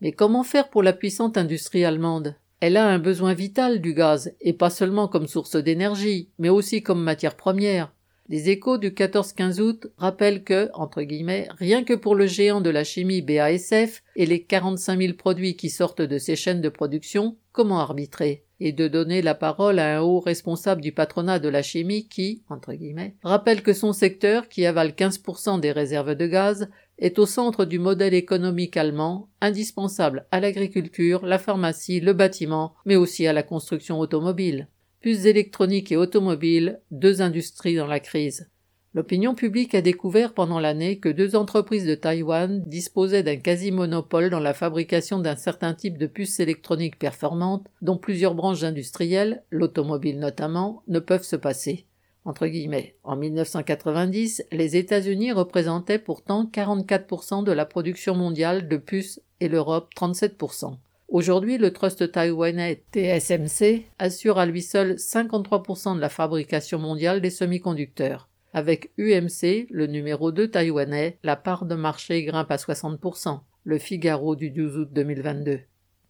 Mais 0.00 0.10
comment 0.10 0.42
faire 0.42 0.70
pour 0.70 0.82
la 0.82 0.92
puissante 0.92 1.38
industrie 1.38 1.84
allemande? 1.84 2.34
Elle 2.60 2.76
a 2.76 2.88
un 2.88 2.98
besoin 2.98 3.32
vital 3.32 3.80
du 3.80 3.94
gaz, 3.94 4.34
et 4.40 4.52
pas 4.52 4.70
seulement 4.70 5.06
comme 5.06 5.28
source 5.28 5.54
d'énergie, 5.54 6.30
mais 6.40 6.48
aussi 6.48 6.82
comme 6.82 7.00
matière 7.00 7.36
première. 7.36 7.92
Les 8.28 8.50
échos 8.50 8.76
du 8.76 8.90
14-15 8.90 9.60
août 9.60 9.86
rappellent 9.96 10.42
que, 10.42 10.68
entre 10.74 11.02
guillemets, 11.02 11.46
rien 11.56 11.84
que 11.84 11.94
pour 11.94 12.16
le 12.16 12.26
géant 12.26 12.60
de 12.60 12.70
la 12.70 12.82
chimie 12.82 13.22
BASF 13.22 14.02
et 14.16 14.26
les 14.26 14.42
45 14.42 15.00
000 15.00 15.14
produits 15.14 15.56
qui 15.56 15.70
sortent 15.70 16.02
de 16.02 16.18
ses 16.18 16.34
chaînes 16.34 16.60
de 16.60 16.68
production, 16.68 17.36
comment 17.52 17.78
arbitrer? 17.78 18.44
Et 18.60 18.72
de 18.72 18.88
donner 18.88 19.22
la 19.22 19.34
parole 19.34 19.78
à 19.78 19.98
un 19.98 20.00
haut 20.00 20.20
responsable 20.20 20.80
du 20.80 20.92
patronat 20.92 21.38
de 21.38 21.48
la 21.48 21.62
chimie 21.62 22.08
qui, 22.08 22.42
entre 22.48 22.72
guillemets, 22.72 23.14
rappelle 23.22 23.62
que 23.62 23.72
son 23.72 23.92
secteur, 23.92 24.48
qui 24.48 24.66
avale 24.66 24.90
15% 24.90 25.60
des 25.60 25.72
réserves 25.72 26.14
de 26.14 26.26
gaz, 26.26 26.68
est 26.98 27.18
au 27.18 27.26
centre 27.26 27.64
du 27.64 27.78
modèle 27.78 28.14
économique 28.14 28.76
allemand, 28.76 29.28
indispensable 29.40 30.26
à 30.30 30.40
l'agriculture, 30.40 31.24
la 31.24 31.38
pharmacie, 31.38 32.00
le 32.00 32.12
bâtiment, 32.12 32.74
mais 32.84 32.96
aussi 32.96 33.26
à 33.26 33.32
la 33.32 33.42
construction 33.42 34.00
automobile. 34.00 34.68
Puces 35.00 35.26
électroniques 35.26 35.92
et 35.92 35.96
automobiles, 35.96 36.80
deux 36.90 37.22
industries 37.22 37.76
dans 37.76 37.86
la 37.86 38.00
crise. 38.00 38.50
L'opinion 38.94 39.34
publique 39.34 39.74
a 39.74 39.82
découvert 39.82 40.32
pendant 40.32 40.58
l'année 40.58 40.98
que 40.98 41.10
deux 41.10 41.36
entreprises 41.36 41.84
de 41.84 41.94
Taïwan 41.94 42.62
disposaient 42.66 43.22
d'un 43.22 43.36
quasi-monopole 43.36 44.30
dans 44.30 44.40
la 44.40 44.54
fabrication 44.54 45.18
d'un 45.18 45.36
certain 45.36 45.74
type 45.74 45.98
de 45.98 46.06
puces 46.06 46.40
électroniques 46.40 46.98
performantes 46.98 47.66
dont 47.82 47.98
plusieurs 47.98 48.34
branches 48.34 48.62
industrielles, 48.62 49.42
l'automobile 49.50 50.18
notamment, 50.18 50.82
ne 50.88 51.00
peuvent 51.00 51.22
se 51.22 51.36
passer. 51.36 51.84
Entre 52.24 52.46
guillemets. 52.46 52.94
En 53.04 53.16
1990, 53.16 54.44
les 54.52 54.76
États-Unis 54.76 55.32
représentaient 55.32 55.98
pourtant 55.98 56.44
44% 56.44 57.44
de 57.44 57.52
la 57.52 57.66
production 57.66 58.14
mondiale 58.14 58.68
de 58.68 58.76
puces 58.78 59.20
et 59.40 59.48
l'Europe 59.48 59.90
37%. 59.96 60.76
Aujourd'hui, 61.08 61.56
le 61.56 61.72
trust 61.72 62.10
taïwanais 62.10 62.82
TSMC 62.92 63.86
assure 63.98 64.38
à 64.38 64.46
lui 64.46 64.62
seul 64.62 64.94
53% 64.94 65.96
de 65.96 66.00
la 66.00 66.10
fabrication 66.10 66.78
mondiale 66.78 67.20
des 67.20 67.30
semi-conducteurs. 67.30 68.28
Avec 68.54 68.90
UMC, 68.96 69.66
le 69.70 69.86
numéro 69.86 70.32
2 70.32 70.48
taïwanais, 70.48 71.18
la 71.22 71.36
part 71.36 71.66
de 71.66 71.74
marché 71.74 72.22
grimpe 72.22 72.50
à 72.50 72.56
60%, 72.56 73.40
le 73.64 73.78
Figaro 73.78 74.36
du 74.36 74.50
12 74.50 74.78
août 74.78 74.88
2022. 74.92 75.60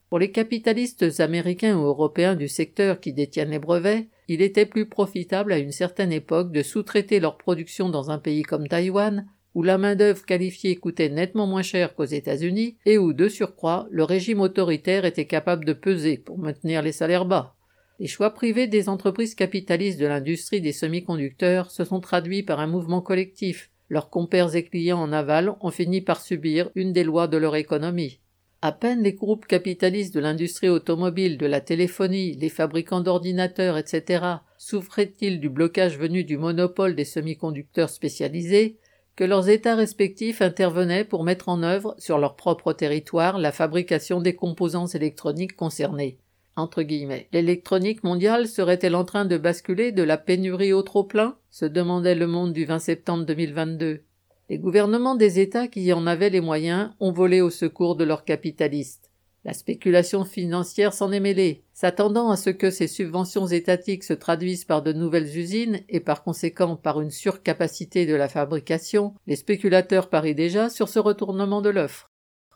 Pour 0.09 0.21
les 0.21 0.31
capitalistes 0.31 1.21
américains 1.21 1.77
ou 1.77 1.83
européens 1.83 2.37
du 2.37 2.49
secteur 2.49 3.01
qui 3.01 3.13
détiennent 3.13 3.51
les 3.51 3.59
brevets, 3.59 4.07
il 4.29 4.41
était 4.41 4.67
plus 4.67 4.87
profitable 4.87 5.53
à 5.53 5.59
une 5.59 5.73
certaine 5.73 6.13
époque 6.13 6.53
de 6.53 6.63
sous-traiter 6.63 7.19
leur 7.19 7.37
production 7.37 7.89
dans 7.89 8.11
un 8.11 8.19
pays 8.19 8.43
comme 8.43 8.69
Taïwan, 8.69 9.27
où 9.55 9.65
la 9.65 9.77
main-d'œuvre 9.77 10.25
qualifiée 10.25 10.77
coûtait 10.77 11.09
nettement 11.09 11.49
moins 11.49 11.63
cher 11.63 11.95
qu'aux 11.95 12.05
États-Unis 12.05 12.77
et 12.87 12.97
où, 12.99 13.13
de 13.13 13.29
surcroît, 13.29 13.89
le 13.91 14.05
régime 14.05 14.41
autoritaire 14.41 15.05
était 15.05 15.27
capable 15.27 15.65
de 15.65 15.73
peser 15.73 16.17
pour 16.17 16.39
maintenir 16.39 16.83
les 16.83 16.93
salaires 16.93 17.25
bas. 17.25 17.57
Les 18.01 18.07
choix 18.07 18.31
privés 18.31 18.69
des 18.69 18.89
entreprises 18.89 19.35
capitalistes 19.35 19.99
de 19.99 20.07
l'industrie 20.07 20.61
des 20.61 20.73
semi-conducteurs 20.73 21.73
se 21.73 21.85
sont 21.85 21.99
traduits 21.99 22.45
par 22.45 22.61
un 22.61 22.69
mouvement 22.69 23.01
collectif. 23.01 23.71
Leurs 23.89 24.09
compères 24.09 24.55
et 24.55 24.63
clients 24.63 25.01
en 25.01 25.13
aval 25.13 25.57
ont 25.61 25.73
fini 25.73 26.01
par 26.01 26.21
subir 26.21 26.71
une 26.77 26.93
des 26.93 27.03
lois 27.03 27.27
de 27.27 27.37
leur 27.37 27.57
économie. 27.57 28.21
À 28.63 28.71
peine 28.71 29.03
les 29.03 29.15
groupes 29.15 29.47
capitalistes 29.47 30.15
de 30.15 30.21
l'industrie 30.21 30.69
automobile, 30.69 31.39
de 31.39 31.47
la 31.47 31.61
téléphonie, 31.61 32.35
les 32.35 32.49
fabricants 32.49 33.01
d'ordinateurs, 33.01 33.77
etc. 33.77 34.25
souffraient-ils 34.59 35.41
du 35.41 35.49
blocage 35.49 35.99
venu 35.99 36.23
du 36.23 36.37
monopole 36.37 36.95
des 36.95 37.05
semi-conducteurs 37.05 37.91
spécialisés 37.91 38.79
que 39.17 39.25
leurs 39.25 39.49
États 39.49 39.75
respectifs 39.75 40.41
intervenaient 40.41 41.05
pour 41.05 41.25
mettre 41.25 41.49
en 41.49 41.65
œuvre 41.65 41.97
sur 41.99 42.19
leur 42.19 42.37
propre 42.37 42.73
territoire 42.73 43.39
la 43.39 43.51
fabrication 43.51 44.21
des 44.21 44.37
composants 44.37 44.87
électroniques 44.87 45.57
concernés? 45.57 46.19
Entre 46.59 46.83
guillemets. 46.83 47.29
L'électronique 47.33 48.05
mondiale 48.05 48.47
serait-elle 48.47 48.95
en 48.95 49.05
train 49.05 49.25
de 49.25 49.39
basculer 49.39 49.93
de 49.93 50.03
la 50.03 50.19
pénurie 50.19 50.73
au 50.73 50.83
trop-plein 50.83 51.37
se 51.51 51.65
demandait 51.65 52.15
le 52.15 52.27
monde 52.27 52.53
du 52.53 52.65
20 52.65 52.79
septembre 52.79 53.25
2022. 53.25 54.03
Les 54.51 54.59
gouvernements 54.59 55.15
des 55.15 55.41
États 55.41 55.69
qui 55.69 55.93
en 55.93 56.07
avaient 56.07 56.31
les 56.31 56.41
moyens 56.41 56.91
ont 57.01 57.13
volé 57.13 57.41
au 57.41 57.51
secours 57.51 57.97
de 57.97 58.05
leurs 58.05 58.25
capitalistes. 58.25 59.11
La 59.45 59.53
spéculation 59.53 60.25
financière 60.25 60.93
s'en 60.93 61.13
est 61.13 61.21
mêlée, 61.21 61.63
s'attendant 61.73 62.31
à 62.31 62.37
ce 62.37 62.51
que 62.51 62.71
ces 62.71 62.89
subventions 62.89 63.47
étatiques 63.47 64.05
se 64.05 64.13
traduisent 64.13 64.65
par 64.65 64.83
de 64.83 64.93
nouvelles 64.93 65.39
usines 65.39 65.81
et 65.89 66.01
par 66.01 66.23
conséquent 66.23 66.77
par 66.77 67.01
une 67.01 67.11
surcapacité 67.11 68.05
de 68.05 68.15
la 68.15 68.29
fabrication, 68.29 69.15
les 69.27 69.37
spéculateurs 69.37 70.11
parient 70.11 70.35
déjà 70.35 70.69
sur 70.69 70.89
ce 70.89 70.99
retournement 70.99 71.63
de 71.63 71.71
l'offre. 71.71 72.11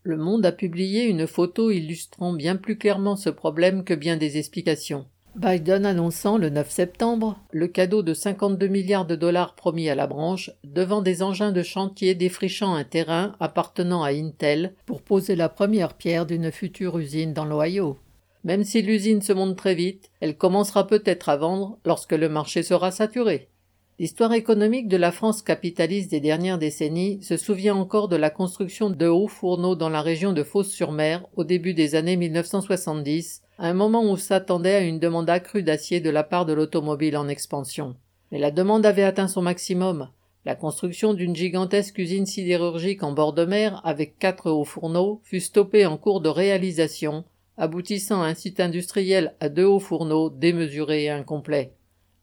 Le 0.04 0.16
Monde 0.16 0.44
a 0.44 0.50
publié 0.50 1.04
une 1.04 1.28
photo 1.28 1.70
illustrant 1.70 2.32
bien 2.32 2.56
plus 2.56 2.76
clairement 2.76 3.14
ce 3.14 3.30
problème 3.30 3.84
que 3.84 3.94
bien 3.94 4.16
des 4.16 4.36
explications. 4.36 5.06
Biden 5.36 5.86
annonçant 5.86 6.38
le 6.38 6.50
9 6.50 6.68
septembre 6.68 7.38
le 7.52 7.68
cadeau 7.68 8.02
de 8.02 8.12
52 8.12 8.66
milliards 8.66 9.06
de 9.06 9.14
dollars 9.14 9.54
promis 9.54 9.88
à 9.88 9.94
la 9.94 10.08
branche 10.08 10.50
devant 10.64 11.02
des 11.02 11.22
engins 11.22 11.52
de 11.52 11.62
chantier 11.62 12.16
défrichant 12.16 12.74
un 12.74 12.82
terrain 12.82 13.36
appartenant 13.38 14.02
à 14.02 14.10
Intel 14.10 14.74
pour 14.86 15.02
poser 15.02 15.36
la 15.36 15.48
première 15.48 15.94
pierre 15.94 16.26
d'une 16.26 16.50
future 16.50 16.98
usine 16.98 17.32
dans 17.32 17.44
l'Ohio. 17.44 17.96
Même 18.42 18.64
si 18.64 18.82
l'usine 18.82 19.22
se 19.22 19.32
monte 19.32 19.56
très 19.56 19.76
vite, 19.76 20.10
elle 20.20 20.36
commencera 20.36 20.88
peut-être 20.88 21.28
à 21.28 21.36
vendre 21.36 21.78
lorsque 21.84 22.12
le 22.12 22.28
marché 22.28 22.64
sera 22.64 22.90
saturé. 22.90 23.51
L'histoire 23.98 24.32
économique 24.32 24.88
de 24.88 24.96
la 24.96 25.12
France 25.12 25.42
capitaliste 25.42 26.10
des 26.10 26.20
dernières 26.20 26.58
décennies 26.58 27.22
se 27.22 27.36
souvient 27.36 27.76
encore 27.76 28.08
de 28.08 28.16
la 28.16 28.30
construction 28.30 28.88
de 28.88 29.06
hauts 29.06 29.28
fourneaux 29.28 29.76
dans 29.76 29.90
la 29.90 30.00
région 30.00 30.32
de 30.32 30.42
Fos-sur-Mer 30.42 31.26
au 31.36 31.44
début 31.44 31.74
des 31.74 31.94
années 31.94 32.16
1970, 32.16 33.42
à 33.58 33.68
un 33.68 33.74
moment 33.74 34.10
où 34.10 34.16
s'attendait 34.16 34.76
à 34.76 34.80
une 34.80 34.98
demande 34.98 35.28
accrue 35.28 35.62
d'acier 35.62 36.00
de 36.00 36.08
la 36.08 36.24
part 36.24 36.46
de 36.46 36.54
l'automobile 36.54 37.18
en 37.18 37.28
expansion. 37.28 37.94
Mais 38.32 38.38
la 38.38 38.50
demande 38.50 38.86
avait 38.86 39.02
atteint 39.02 39.28
son 39.28 39.42
maximum. 39.42 40.08
La 40.46 40.56
construction 40.56 41.12
d'une 41.12 41.36
gigantesque 41.36 41.98
usine 41.98 42.26
sidérurgique 42.26 43.02
en 43.02 43.12
bord 43.12 43.34
de 43.34 43.44
mer 43.44 43.82
avec 43.84 44.18
quatre 44.18 44.50
hauts 44.50 44.64
fourneaux 44.64 45.20
fut 45.22 45.40
stoppée 45.40 45.84
en 45.84 45.98
cours 45.98 46.22
de 46.22 46.30
réalisation, 46.30 47.24
aboutissant 47.58 48.22
à 48.22 48.26
un 48.26 48.34
site 48.34 48.58
industriel 48.58 49.34
à 49.38 49.50
deux 49.50 49.66
hauts 49.66 49.78
fourneaux 49.78 50.30
démesurés 50.30 51.04
et 51.04 51.10
incomplets. 51.10 51.74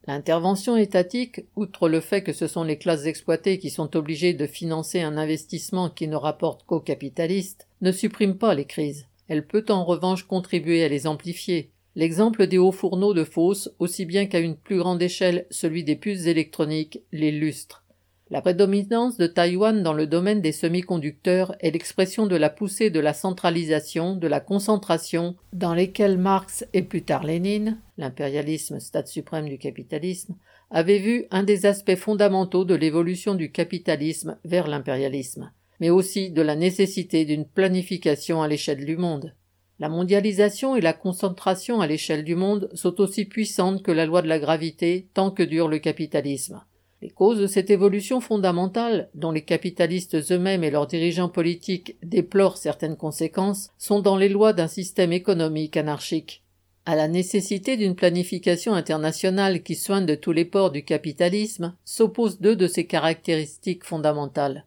L'intervention 0.06 0.76
étatique, 0.76 1.42
outre 1.56 1.88
le 1.88 2.00
fait 2.00 2.22
que 2.22 2.32
ce 2.32 2.46
sont 2.46 2.64
les 2.64 2.78
classes 2.78 3.04
exploitées 3.04 3.58
qui 3.58 3.70
sont 3.70 3.96
obligées 3.96 4.32
de 4.32 4.46
financer 4.46 5.00
un 5.00 5.18
investissement 5.18 5.90
qui 5.90 6.08
ne 6.08 6.16
rapporte 6.16 6.64
qu'aux 6.64 6.80
capitalistes, 6.80 7.68
ne 7.82 7.92
supprime 7.92 8.36
pas 8.36 8.54
les 8.54 8.64
crises. 8.64 9.06
Elle 9.28 9.46
peut 9.46 9.66
en 9.68 9.84
revanche 9.84 10.24
contribuer 10.24 10.82
à 10.82 10.88
les 10.88 11.06
amplifier. 11.06 11.70
L'exemple 11.96 12.46
des 12.46 12.58
hauts 12.58 12.72
fourneaux 12.72 13.14
de 13.14 13.24
Fosse, 13.24 13.70
aussi 13.78 14.06
bien 14.06 14.26
qu'à 14.26 14.40
une 14.40 14.56
plus 14.56 14.78
grande 14.78 15.02
échelle 15.02 15.46
celui 15.50 15.84
des 15.84 15.96
puces 15.96 16.26
électroniques, 16.26 17.00
l'illustre. 17.12 17.84
La 18.32 18.40
prédominance 18.40 19.16
de 19.16 19.26
Taïwan 19.26 19.82
dans 19.82 19.92
le 19.92 20.06
domaine 20.06 20.40
des 20.40 20.52
semi-conducteurs 20.52 21.56
est 21.58 21.72
l'expression 21.72 22.28
de 22.28 22.36
la 22.36 22.48
poussée 22.48 22.88
de 22.88 23.00
la 23.00 23.12
centralisation, 23.12 24.14
de 24.14 24.28
la 24.28 24.38
concentration, 24.38 25.34
dans 25.52 25.74
lesquelles 25.74 26.16
Marx 26.16 26.64
et 26.72 26.82
plus 26.82 27.02
tard 27.02 27.24
Lénine, 27.24 27.80
l'impérialisme 27.98 28.78
stade 28.78 29.08
suprême 29.08 29.48
du 29.48 29.58
capitalisme, 29.58 30.36
avaient 30.70 31.00
vu 31.00 31.26
un 31.32 31.42
des 31.42 31.66
aspects 31.66 31.96
fondamentaux 31.96 32.64
de 32.64 32.76
l'évolution 32.76 33.34
du 33.34 33.50
capitalisme 33.50 34.38
vers 34.44 34.68
l'impérialisme, 34.68 35.50
mais 35.80 35.90
aussi 35.90 36.30
de 36.30 36.42
la 36.42 36.54
nécessité 36.54 37.24
d'une 37.24 37.46
planification 37.46 38.42
à 38.42 38.46
l'échelle 38.46 38.84
du 38.84 38.96
monde. 38.96 39.34
La 39.80 39.88
mondialisation 39.88 40.76
et 40.76 40.80
la 40.80 40.92
concentration 40.92 41.80
à 41.80 41.88
l'échelle 41.88 42.22
du 42.22 42.36
monde 42.36 42.70
sont 42.74 43.00
aussi 43.00 43.24
puissantes 43.24 43.82
que 43.82 43.90
la 43.90 44.06
loi 44.06 44.22
de 44.22 44.28
la 44.28 44.38
gravité 44.38 45.08
tant 45.14 45.32
que 45.32 45.42
dure 45.42 45.66
le 45.66 45.80
capitalisme. 45.80 46.60
Les 47.02 47.10
causes 47.10 47.38
de 47.38 47.46
cette 47.46 47.70
évolution 47.70 48.20
fondamentale, 48.20 49.08
dont 49.14 49.30
les 49.30 49.42
capitalistes 49.42 50.16
eux-mêmes 50.30 50.64
et 50.64 50.70
leurs 50.70 50.86
dirigeants 50.86 51.28
politiques 51.28 51.96
déplorent 52.02 52.58
certaines 52.58 52.96
conséquences, 52.96 53.70
sont 53.78 54.00
dans 54.00 54.16
les 54.16 54.28
lois 54.28 54.52
d'un 54.52 54.68
système 54.68 55.12
économique 55.12 55.76
anarchique. 55.76 56.42
À 56.86 56.96
la 56.96 57.08
nécessité 57.08 57.76
d'une 57.76 57.94
planification 57.94 58.74
internationale 58.74 59.62
qui 59.62 59.74
soigne 59.74 60.06
de 60.06 60.14
tous 60.14 60.32
les 60.32 60.44
ports 60.44 60.70
du 60.70 60.84
capitalisme 60.84 61.74
s'opposent 61.84 62.40
deux 62.40 62.56
de 62.56 62.66
ses 62.66 62.86
caractéristiques 62.86 63.84
fondamentales 63.84 64.64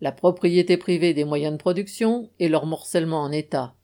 la 0.00 0.12
propriété 0.12 0.76
privée 0.76 1.14
des 1.14 1.24
moyens 1.24 1.52
de 1.52 1.58
production 1.58 2.28
et 2.38 2.48
leur 2.48 2.66
morcellement 2.66 3.22
en 3.22 3.32
État. 3.32 3.74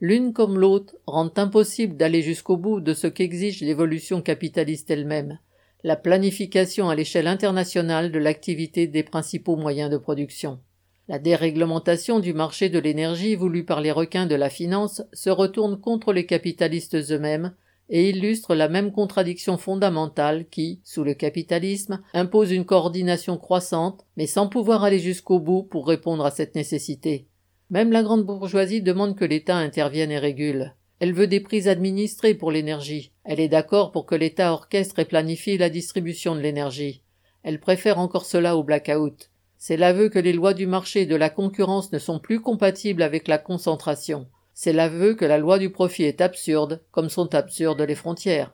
L'une 0.00 0.32
comme 0.32 0.58
l'autre 0.58 0.96
rendent 1.06 1.38
impossible 1.38 1.96
d'aller 1.96 2.22
jusqu'au 2.22 2.56
bout 2.56 2.80
de 2.80 2.94
ce 2.94 3.06
qu'exige 3.06 3.60
l'évolution 3.60 4.22
capitaliste 4.22 4.90
elle-même 4.90 5.38
la 5.82 5.96
planification 5.96 6.88
à 6.88 6.94
l'échelle 6.94 7.26
internationale 7.26 8.12
de 8.12 8.18
l'activité 8.18 8.86
des 8.86 9.02
principaux 9.02 9.56
moyens 9.56 9.90
de 9.90 9.96
production. 9.96 10.60
La 11.08 11.18
déréglementation 11.18 12.20
du 12.20 12.32
marché 12.32 12.68
de 12.68 12.78
l'énergie 12.78 13.34
voulue 13.34 13.64
par 13.64 13.80
les 13.80 13.90
requins 13.90 14.26
de 14.26 14.34
la 14.34 14.50
finance 14.50 15.02
se 15.12 15.30
retourne 15.30 15.80
contre 15.80 16.12
les 16.12 16.26
capitalistes 16.26 16.94
eux-mêmes 16.94 17.52
et 17.88 18.10
illustre 18.10 18.54
la 18.54 18.68
même 18.68 18.92
contradiction 18.92 19.58
fondamentale 19.58 20.46
qui, 20.48 20.80
sous 20.84 21.02
le 21.02 21.14
capitalisme, 21.14 22.00
impose 22.14 22.52
une 22.52 22.64
coordination 22.64 23.36
croissante, 23.36 24.06
mais 24.16 24.28
sans 24.28 24.48
pouvoir 24.48 24.84
aller 24.84 25.00
jusqu'au 25.00 25.40
bout 25.40 25.64
pour 25.64 25.88
répondre 25.88 26.24
à 26.24 26.30
cette 26.30 26.54
nécessité. 26.54 27.26
Même 27.70 27.90
la 27.90 28.04
grande 28.04 28.24
bourgeoisie 28.24 28.82
demande 28.82 29.16
que 29.16 29.24
l'État 29.24 29.56
intervienne 29.56 30.12
et 30.12 30.18
régule. 30.18 30.74
Elle 31.00 31.14
veut 31.14 31.26
des 31.26 31.40
prix 31.40 31.68
administrés 31.68 32.34
pour 32.34 32.52
l'énergie. 32.52 33.12
Elle 33.30 33.38
est 33.38 33.46
d'accord 33.46 33.92
pour 33.92 34.06
que 34.06 34.16
l'État 34.16 34.52
orchestre 34.52 34.98
et 34.98 35.04
planifie 35.04 35.56
la 35.56 35.70
distribution 35.70 36.34
de 36.34 36.40
l'énergie. 36.40 37.00
Elle 37.44 37.60
préfère 37.60 38.00
encore 38.00 38.24
cela 38.24 38.56
au 38.56 38.64
blackout. 38.64 39.30
C'est 39.56 39.76
l'aveu 39.76 40.08
que 40.08 40.18
les 40.18 40.32
lois 40.32 40.52
du 40.52 40.66
marché 40.66 41.02
et 41.02 41.06
de 41.06 41.14
la 41.14 41.30
concurrence 41.30 41.92
ne 41.92 42.00
sont 42.00 42.18
plus 42.18 42.40
compatibles 42.40 43.02
avec 43.02 43.28
la 43.28 43.38
concentration. 43.38 44.26
C'est 44.52 44.72
l'aveu 44.72 45.14
que 45.14 45.24
la 45.24 45.38
loi 45.38 45.60
du 45.60 45.70
profit 45.70 46.02
est 46.02 46.20
absurde, 46.20 46.82
comme 46.90 47.08
sont 47.08 47.32
absurdes 47.36 47.80
les 47.82 47.94
frontières. 47.94 48.52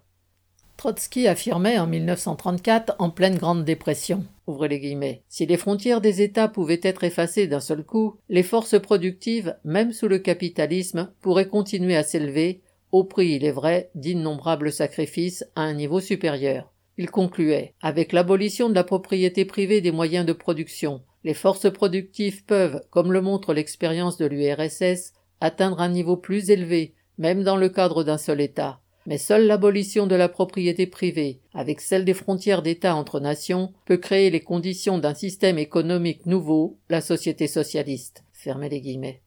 Trotsky 0.76 1.26
affirmait 1.26 1.78
en 1.78 1.87
1934, 1.87 2.97
en 2.99 3.09
pleine 3.09 3.38
Grande 3.38 3.64
Dépression, 3.64 4.26
les 4.68 4.78
guillemets, 4.78 5.23
si 5.30 5.47
les 5.47 5.56
frontières 5.56 6.02
des 6.02 6.21
États 6.21 6.49
pouvaient 6.49 6.80
être 6.83 7.02
effacées 7.02 7.47
d'un 7.47 7.61
seul 7.61 7.83
coup, 7.83 8.18
les 8.28 8.42
forces 8.42 8.78
productives, 8.78 9.56
même 9.64 9.92
sous 9.92 10.06
le 10.06 10.18
capitalisme, 10.18 11.11
pourraient 11.23 11.49
continuer 11.49 11.97
à 11.97 12.02
s'élever, 12.02 12.61
au 12.93 13.05
prix, 13.05 13.35
il 13.35 13.45
est 13.45 13.52
vrai, 13.52 13.90
d'innombrables 13.95 14.73
sacrifices, 14.73 15.45
à 15.55 15.62
un 15.62 15.75
niveau 15.75 16.00
supérieur. 16.00 16.73
Il 16.99 17.11
concluait 17.11 17.75
Avec 17.83 18.12
l'abolition 18.12 18.69
de 18.69 18.75
la 18.75 18.85
propriété 18.85 19.45
privée 19.45 19.81
des 19.81 19.93
moyens 19.93 20.25
de 20.25 20.33
production, 20.33 21.02
les 21.25 21.35
forces 21.35 21.71
productives 21.71 22.45
peuvent, 22.45 22.81
comme 22.90 23.12
le 23.12 23.21
montre 23.21 23.52
l'expérience 23.52 24.16
de 24.16 24.26
l'URSS, 24.26 25.12
atteindre 25.40 25.81
un 25.81 25.88
niveau 25.88 26.16
plus 26.16 26.50
élevé, 26.50 26.95
même 27.19 27.43
dans 27.43 27.57
le 27.57 27.69
cadre 27.69 28.05
d'un 28.05 28.19
seul 28.19 28.40
État. 28.40 28.81
Mais 29.07 29.19
seule 29.19 29.47
l'abolition 29.47 30.07
de 30.07 30.14
la 30.14 30.28
propriété 30.28 30.87
privée, 30.87 31.40
avec 31.55 31.81
celle 31.81 32.05
des 32.05 32.14
frontières 32.14 32.62
d'État 32.62 32.97
entre 32.97 33.21
nations, 33.21 33.73
peut 33.85 33.99
créer 33.99 34.31
les 34.31 34.40
conditions 34.40 34.99
d'un 34.99 35.14
système 35.14 35.59
économique 35.59 36.26
nouveau, 36.26 36.78
la 36.88 37.00
société 37.00 37.47
socialiste. 37.47 38.25
les 38.71 38.81
guillemets. 38.81 39.21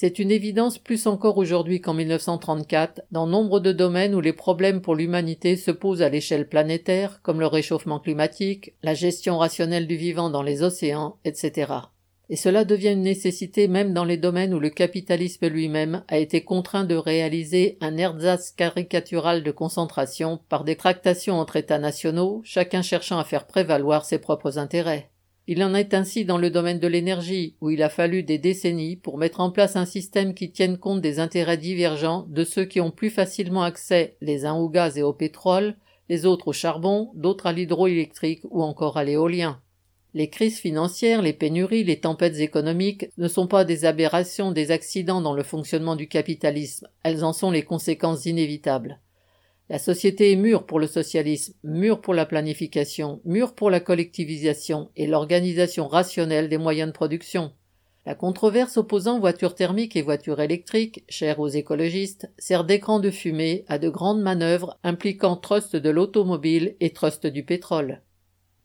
C'est 0.00 0.20
une 0.20 0.30
évidence 0.30 0.78
plus 0.78 1.08
encore 1.08 1.38
aujourd'hui 1.38 1.80
qu'en 1.80 1.92
1934 1.92 3.00
dans 3.10 3.26
nombre 3.26 3.58
de 3.58 3.72
domaines 3.72 4.14
où 4.14 4.20
les 4.20 4.32
problèmes 4.32 4.80
pour 4.80 4.94
l'humanité 4.94 5.56
se 5.56 5.72
posent 5.72 6.02
à 6.02 6.08
l'échelle 6.08 6.48
planétaire, 6.48 7.20
comme 7.20 7.40
le 7.40 7.48
réchauffement 7.48 7.98
climatique, 7.98 8.74
la 8.84 8.94
gestion 8.94 9.38
rationnelle 9.38 9.88
du 9.88 9.96
vivant 9.96 10.30
dans 10.30 10.44
les 10.44 10.62
océans, 10.62 11.16
etc. 11.24 11.72
Et 12.30 12.36
cela 12.36 12.64
devient 12.64 12.92
une 12.92 13.02
nécessité 13.02 13.66
même 13.66 13.92
dans 13.92 14.04
les 14.04 14.18
domaines 14.18 14.54
où 14.54 14.60
le 14.60 14.70
capitalisme 14.70 15.48
lui-même 15.48 16.04
a 16.06 16.18
été 16.18 16.44
contraint 16.44 16.84
de 16.84 16.94
réaliser 16.94 17.76
un 17.80 17.96
ersatz 17.96 18.52
caricatural 18.52 19.42
de 19.42 19.50
concentration 19.50 20.38
par 20.48 20.62
des 20.62 20.76
tractations 20.76 21.40
entre 21.40 21.56
États 21.56 21.80
nationaux, 21.80 22.40
chacun 22.44 22.82
cherchant 22.82 23.18
à 23.18 23.24
faire 23.24 23.48
prévaloir 23.48 24.04
ses 24.04 24.20
propres 24.20 24.58
intérêts. 24.58 25.10
Il 25.50 25.64
en 25.64 25.74
est 25.74 25.94
ainsi 25.94 26.26
dans 26.26 26.36
le 26.36 26.50
domaine 26.50 26.78
de 26.78 26.86
l'énergie, 26.86 27.54
où 27.62 27.70
il 27.70 27.82
a 27.82 27.88
fallu 27.88 28.22
des 28.22 28.36
décennies 28.36 28.96
pour 28.96 29.16
mettre 29.16 29.40
en 29.40 29.50
place 29.50 29.76
un 29.76 29.86
système 29.86 30.34
qui 30.34 30.50
tienne 30.50 30.76
compte 30.76 31.00
des 31.00 31.20
intérêts 31.20 31.56
divergents 31.56 32.26
de 32.28 32.44
ceux 32.44 32.66
qui 32.66 32.82
ont 32.82 32.90
plus 32.90 33.08
facilement 33.08 33.62
accès 33.62 34.18
les 34.20 34.44
uns 34.44 34.52
au 34.52 34.68
gaz 34.68 34.98
et 34.98 35.02
au 35.02 35.14
pétrole, 35.14 35.74
les 36.10 36.26
autres 36.26 36.48
au 36.48 36.52
charbon, 36.52 37.12
d'autres 37.14 37.46
à 37.46 37.54
l'hydroélectrique 37.54 38.42
ou 38.50 38.62
encore 38.62 38.98
à 38.98 39.04
l'éolien. 39.04 39.58
Les 40.12 40.28
crises 40.28 40.58
financières, 40.58 41.22
les 41.22 41.32
pénuries, 41.32 41.82
les 41.82 42.00
tempêtes 42.00 42.40
économiques 42.40 43.06
ne 43.16 43.26
sont 43.26 43.46
pas 43.46 43.64
des 43.64 43.86
aberrations, 43.86 44.52
des 44.52 44.70
accidents 44.70 45.22
dans 45.22 45.32
le 45.32 45.42
fonctionnement 45.42 45.96
du 45.96 46.08
capitalisme, 46.08 46.88
elles 47.02 47.24
en 47.24 47.32
sont 47.32 47.50
les 47.50 47.62
conséquences 47.62 48.26
inévitables. 48.26 49.00
La 49.70 49.78
société 49.78 50.32
est 50.32 50.36
mûre 50.36 50.64
pour 50.64 50.80
le 50.80 50.86
socialisme, 50.86 51.52
mûre 51.62 52.00
pour 52.00 52.14
la 52.14 52.24
planification, 52.24 53.20
mûre 53.26 53.54
pour 53.54 53.68
la 53.68 53.80
collectivisation 53.80 54.90
et 54.96 55.06
l'organisation 55.06 55.88
rationnelle 55.88 56.48
des 56.48 56.56
moyens 56.56 56.88
de 56.88 56.94
production. 56.94 57.52
La 58.06 58.14
controverse 58.14 58.78
opposant 58.78 59.20
voitures 59.20 59.54
thermiques 59.54 59.94
et 59.94 60.00
voitures 60.00 60.40
électriques, 60.40 61.04
chère 61.10 61.38
aux 61.38 61.48
écologistes, 61.48 62.32
sert 62.38 62.64
d'écran 62.64 62.98
de 62.98 63.10
fumée 63.10 63.66
à 63.68 63.78
de 63.78 63.90
grandes 63.90 64.22
manœuvres 64.22 64.78
impliquant 64.82 65.36
trust 65.36 65.76
de 65.76 65.90
l'automobile 65.90 66.74
et 66.80 66.94
trust 66.94 67.26
du 67.26 67.44
pétrole. 67.44 68.00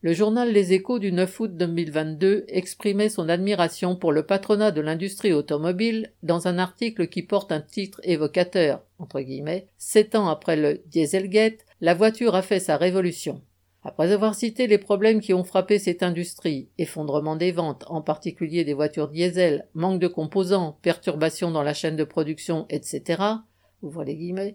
Le 0.06 0.12
journal 0.12 0.52
Les 0.52 0.74
Échos 0.74 1.00
du 1.00 1.14
9 1.14 1.40
août 1.40 1.56
2022 1.56 2.44
exprimait 2.50 3.08
son 3.08 3.30
admiration 3.30 3.96
pour 3.96 4.12
le 4.12 4.26
patronat 4.26 4.72
de 4.72 4.82
l'industrie 4.82 5.32
automobile 5.32 6.12
dans 6.24 6.50
un 6.50 6.58
article 6.58 7.08
qui 7.08 7.22
porte 7.22 7.54
un 7.54 7.62
titre 7.62 8.02
évocateur, 8.04 8.84
entre 9.00 9.22
guillemets, 9.22 9.70
sept 9.78 10.16
ans 10.16 10.28
après 10.28 10.58
le 10.58 10.82
Dieselgate, 10.88 11.66
la 11.80 11.94
voiture 11.94 12.36
a 12.36 12.42
fait 12.42 12.60
sa 12.60 12.76
révolution. 12.76 13.42
Après 13.82 14.12
avoir 14.12 14.36
cité 14.36 14.68
les 14.68 14.78
problèmes 14.78 15.22
qui 15.22 15.34
ont 15.34 15.46
frappé 15.46 15.80
cette 15.80 16.04
industrie, 16.04 16.68
effondrement 16.78 17.38
des 17.38 17.54
ventes, 17.54 17.86
en 17.88 18.02
particulier 18.02 18.66
des 18.66 18.74
voitures 18.74 19.08
diesel, 19.08 19.70
manque 19.74 20.02
de 20.02 20.08
composants, 20.10 20.80
perturbations 20.82 21.50
dans 21.50 21.64
la 21.64 21.74
chaîne 21.74 21.96
de 21.96 22.04
production, 22.04 22.66
etc., 22.70 23.22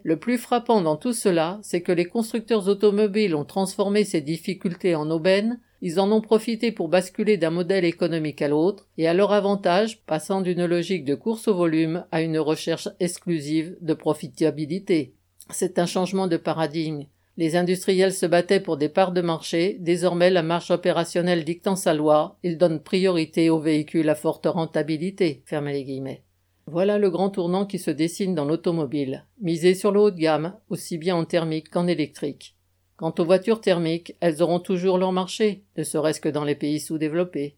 le 0.03 0.17
plus 0.17 0.39
frappant 0.39 0.81
dans 0.81 0.95
tout 0.95 1.13
cela, 1.13 1.59
c'est 1.61 1.81
que 1.81 1.91
les 1.91 2.05
constructeurs 2.05 2.67
automobiles 2.67 3.35
ont 3.35 3.45
transformé 3.45 4.03
ces 4.03 4.21
difficultés 4.21 4.95
en 4.95 5.11
aubaines, 5.11 5.59
ils 5.81 5.99
en 5.99 6.11
ont 6.11 6.21
profité 6.21 6.71
pour 6.71 6.89
basculer 6.89 7.37
d'un 7.37 7.51
modèle 7.51 7.85
économique 7.85 8.41
à 8.41 8.47
l'autre, 8.47 8.87
et 8.97 9.07
à 9.07 9.13
leur 9.13 9.31
avantage, 9.31 10.01
passant 10.05 10.41
d'une 10.41 10.65
logique 10.65 11.05
de 11.05 11.13
course 11.13 11.47
au 11.47 11.53
volume 11.53 12.05
à 12.11 12.21
une 12.21 12.39
recherche 12.39 12.89
exclusive 12.99 13.77
de 13.81 13.93
profitabilité. 13.93 15.13
C'est 15.51 15.77
un 15.77 15.85
changement 15.85 16.27
de 16.27 16.37
paradigme. 16.37 17.05
Les 17.37 17.55
industriels 17.55 18.13
se 18.13 18.25
battaient 18.25 18.59
pour 18.59 18.77
des 18.77 18.89
parts 18.89 19.13
de 19.13 19.21
marché, 19.21 19.77
désormais 19.79 20.31
la 20.31 20.43
marche 20.43 20.71
opérationnelle 20.71 21.45
dictant 21.45 21.75
sa 21.75 21.93
loi, 21.93 22.37
ils 22.43 22.57
donnent 22.57 22.81
priorité 22.81 23.49
aux 23.49 23.59
véhicules 23.59 24.09
à 24.09 24.15
forte 24.15 24.47
rentabilité. 24.47 25.43
les 25.51 25.83
guillemets. 25.83 26.23
Voilà 26.71 26.99
le 26.99 27.09
grand 27.09 27.31
tournant 27.31 27.65
qui 27.65 27.79
se 27.79 27.89
dessine 27.89 28.35
dans 28.35 28.45
l'automobile, 28.45 29.25
misé 29.41 29.73
sur 29.73 29.91
le 29.91 30.01
haut 30.01 30.11
de 30.11 30.19
gamme, 30.19 30.53
aussi 30.69 30.99
bien 30.99 31.15
en 31.15 31.25
thermique 31.25 31.71
qu'en 31.71 31.87
électrique. 31.87 32.55
Quant 32.95 33.11
aux 33.17 33.25
voitures 33.25 33.59
thermiques, 33.59 34.15
elles 34.19 34.43
auront 34.43 34.59
toujours 34.59 34.99
leur 34.99 35.11
marché, 35.11 35.63
ne 35.77 35.83
serait-ce 35.83 36.21
que 36.21 36.29
dans 36.29 36.43
les 36.43 36.53
pays 36.53 36.79
sous-développés. 36.79 37.55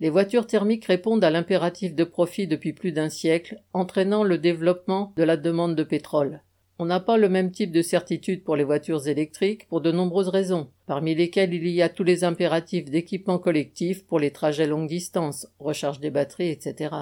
Les 0.00 0.08
voitures 0.08 0.46
thermiques 0.46 0.86
répondent 0.86 1.24
à 1.24 1.30
l'impératif 1.30 1.94
de 1.94 2.04
profit 2.04 2.46
depuis 2.46 2.72
plus 2.72 2.92
d'un 2.92 3.10
siècle, 3.10 3.60
entraînant 3.74 4.24
le 4.24 4.38
développement 4.38 5.12
de 5.18 5.24
la 5.24 5.36
demande 5.36 5.74
de 5.74 5.84
pétrole. 5.84 6.40
On 6.78 6.86
n'a 6.86 7.00
pas 7.00 7.18
le 7.18 7.28
même 7.28 7.50
type 7.50 7.70
de 7.70 7.82
certitude 7.82 8.44
pour 8.44 8.56
les 8.56 8.64
voitures 8.64 9.06
électriques 9.08 9.68
pour 9.68 9.82
de 9.82 9.92
nombreuses 9.92 10.30
raisons, 10.30 10.70
parmi 10.86 11.14
lesquelles 11.14 11.52
il 11.52 11.68
y 11.68 11.82
a 11.82 11.90
tous 11.90 12.02
les 12.02 12.24
impératifs 12.24 12.86
d'équipement 12.86 13.38
collectif 13.38 14.06
pour 14.06 14.18
les 14.18 14.30
trajets 14.30 14.66
longue 14.66 14.88
distance, 14.88 15.48
recharge 15.58 16.00
des 16.00 16.10
batteries, 16.10 16.48
etc. 16.48 16.94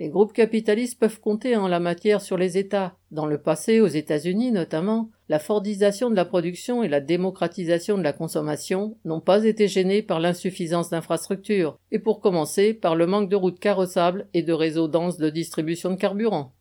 Les 0.00 0.08
groupes 0.08 0.32
capitalistes 0.32 0.98
peuvent 0.98 1.20
compter 1.20 1.56
en 1.56 1.68
la 1.68 1.78
matière 1.78 2.22
sur 2.22 2.38
les 2.38 2.56
États. 2.56 2.96
Dans 3.10 3.26
le 3.26 3.36
passé, 3.36 3.80
aux 3.80 3.86
États-Unis 3.86 4.50
notamment, 4.50 5.10
la 5.28 5.38
fordisation 5.38 6.08
de 6.08 6.16
la 6.16 6.24
production 6.24 6.82
et 6.82 6.88
la 6.88 7.00
démocratisation 7.00 7.98
de 7.98 8.02
la 8.02 8.14
consommation 8.14 8.96
n'ont 9.04 9.20
pas 9.20 9.44
été 9.44 9.68
gênées 9.68 10.00
par 10.00 10.18
l'insuffisance 10.18 10.88
d'infrastructures, 10.88 11.78
et 11.92 11.98
pour 11.98 12.20
commencer 12.22 12.72
par 12.72 12.96
le 12.96 13.06
manque 13.06 13.28
de 13.28 13.36
routes 13.36 13.60
carrossables 13.60 14.26
et 14.32 14.42
de 14.42 14.54
réseaux 14.54 14.88
denses 14.88 15.18
de 15.18 15.28
distribution 15.28 15.90
de 15.90 15.96
carburant. 15.96 16.54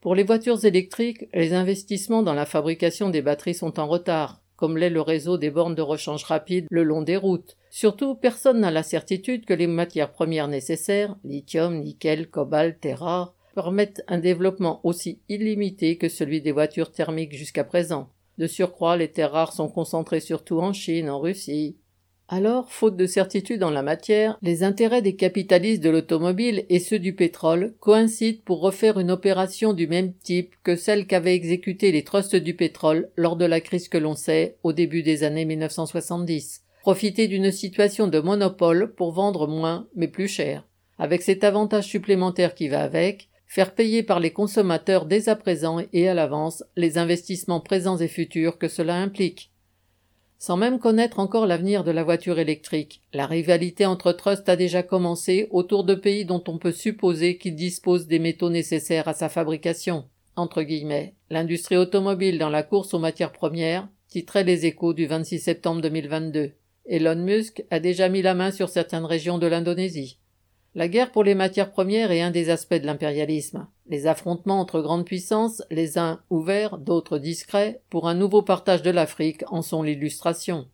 Pour 0.00 0.16
les 0.16 0.24
voitures 0.24 0.64
électriques, 0.64 1.28
les 1.32 1.54
investissements 1.54 2.24
dans 2.24 2.34
la 2.34 2.44
fabrication 2.44 3.08
des 3.08 3.22
batteries 3.22 3.54
sont 3.54 3.78
en 3.78 3.86
retard, 3.86 4.42
comme 4.56 4.76
l'est 4.76 4.90
le 4.90 5.00
réseau 5.00 5.38
des 5.38 5.50
bornes 5.50 5.76
de 5.76 5.82
rechange 5.82 6.24
rapide 6.24 6.66
le 6.70 6.82
long 6.82 7.02
des 7.02 7.16
routes, 7.16 7.56
Surtout, 7.70 8.16
personne 8.16 8.60
n'a 8.60 8.72
la 8.72 8.82
certitude 8.82 9.46
que 9.46 9.54
les 9.54 9.68
matières 9.68 10.10
premières 10.10 10.48
nécessaires, 10.48 11.16
lithium, 11.24 11.78
nickel, 11.78 12.28
cobalt, 12.28 12.80
terres 12.80 12.98
rares, 12.98 13.34
permettent 13.54 14.02
un 14.08 14.18
développement 14.18 14.80
aussi 14.82 15.20
illimité 15.28 15.96
que 15.96 16.08
celui 16.08 16.40
des 16.40 16.52
voitures 16.52 16.90
thermiques 16.90 17.36
jusqu'à 17.36 17.62
présent. 17.62 18.08
De 18.38 18.48
surcroît, 18.48 18.96
les 18.96 19.08
terres 19.08 19.32
rares 19.32 19.52
sont 19.52 19.68
concentrées 19.68 20.20
surtout 20.20 20.58
en 20.58 20.72
Chine, 20.72 21.08
en 21.08 21.20
Russie. 21.20 21.76
Alors, 22.26 22.70
faute 22.70 22.96
de 22.96 23.06
certitude 23.06 23.62
en 23.62 23.70
la 23.70 23.82
matière, 23.82 24.38
les 24.42 24.62
intérêts 24.62 25.02
des 25.02 25.16
capitalistes 25.16 25.82
de 25.82 25.90
l'automobile 25.90 26.64
et 26.68 26.78
ceux 26.78 26.98
du 26.98 27.14
pétrole 27.14 27.74
coïncident 27.80 28.40
pour 28.44 28.60
refaire 28.60 28.98
une 28.98 29.10
opération 29.10 29.72
du 29.74 29.86
même 29.86 30.12
type 30.14 30.54
que 30.62 30.76
celle 30.76 31.06
qu'avaient 31.06 31.34
exécutée 31.34 31.92
les 31.92 32.04
trusts 32.04 32.36
du 32.36 32.54
pétrole 32.54 33.10
lors 33.16 33.36
de 33.36 33.44
la 33.44 33.60
crise 33.60 33.88
que 33.88 33.98
l'on 33.98 34.14
sait 34.14 34.56
au 34.62 34.72
début 34.72 35.02
des 35.02 35.22
années 35.24 35.44
1970 35.44 36.62
profiter 36.80 37.28
d'une 37.28 37.52
situation 37.52 38.06
de 38.06 38.18
monopole 38.20 38.94
pour 38.94 39.12
vendre 39.12 39.46
moins 39.46 39.86
mais 39.94 40.08
plus 40.08 40.28
cher, 40.28 40.66
avec 40.98 41.22
cet 41.22 41.44
avantage 41.44 41.86
supplémentaire 41.86 42.54
qui 42.54 42.68
va 42.68 42.82
avec, 42.82 43.28
faire 43.46 43.74
payer 43.74 44.02
par 44.02 44.20
les 44.20 44.30
consommateurs 44.30 45.06
dès 45.06 45.28
à 45.28 45.36
présent 45.36 45.78
et 45.92 46.08
à 46.08 46.14
l'avance 46.14 46.64
les 46.76 46.98
investissements 46.98 47.60
présents 47.60 47.98
et 47.98 48.08
futurs 48.08 48.58
que 48.58 48.68
cela 48.68 48.94
implique. 48.96 49.50
Sans 50.38 50.56
même 50.56 50.78
connaître 50.78 51.18
encore 51.18 51.46
l'avenir 51.46 51.84
de 51.84 51.90
la 51.90 52.02
voiture 52.02 52.38
électrique, 52.38 53.02
la 53.12 53.26
rivalité 53.26 53.84
entre 53.84 54.12
trusts 54.12 54.48
a 54.48 54.56
déjà 54.56 54.82
commencé 54.82 55.48
autour 55.50 55.84
de 55.84 55.94
pays 55.94 56.24
dont 56.24 56.42
on 56.48 56.56
peut 56.56 56.72
supposer 56.72 57.36
qu'ils 57.36 57.56
disposent 57.56 58.06
des 58.06 58.18
métaux 58.18 58.48
nécessaires 58.48 59.06
à 59.06 59.12
sa 59.12 59.28
fabrication. 59.28 60.04
Entre 60.36 60.62
guillemets, 60.62 61.14
l'industrie 61.28 61.76
automobile 61.76 62.38
dans 62.38 62.48
la 62.48 62.62
course 62.62 62.94
aux 62.94 62.98
matières 62.98 63.32
premières, 63.32 63.88
titrait 64.08 64.44
les 64.44 64.64
échos 64.64 64.94
du 64.94 65.06
26 65.06 65.40
septembre 65.40 65.82
2022. 65.82 66.52
Elon 66.90 67.14
Musk 67.14 67.64
a 67.70 67.78
déjà 67.78 68.08
mis 68.08 68.20
la 68.20 68.34
main 68.34 68.50
sur 68.50 68.68
certaines 68.68 69.04
régions 69.04 69.38
de 69.38 69.46
l'Indonésie. 69.46 70.18
La 70.74 70.88
guerre 70.88 71.12
pour 71.12 71.22
les 71.22 71.36
matières 71.36 71.70
premières 71.70 72.10
est 72.10 72.20
un 72.20 72.32
des 72.32 72.50
aspects 72.50 72.74
de 72.74 72.84
l'impérialisme. 72.84 73.68
Les 73.88 74.08
affrontements 74.08 74.58
entre 74.58 74.80
grandes 74.80 75.06
puissances, 75.06 75.62
les 75.70 75.98
uns 75.98 76.20
ouverts, 76.30 76.78
d'autres 76.78 77.18
discrets, 77.18 77.80
pour 77.90 78.08
un 78.08 78.14
nouveau 78.14 78.42
partage 78.42 78.82
de 78.82 78.90
l'Afrique 78.90 79.44
en 79.52 79.62
sont 79.62 79.84
l'illustration. 79.84 80.66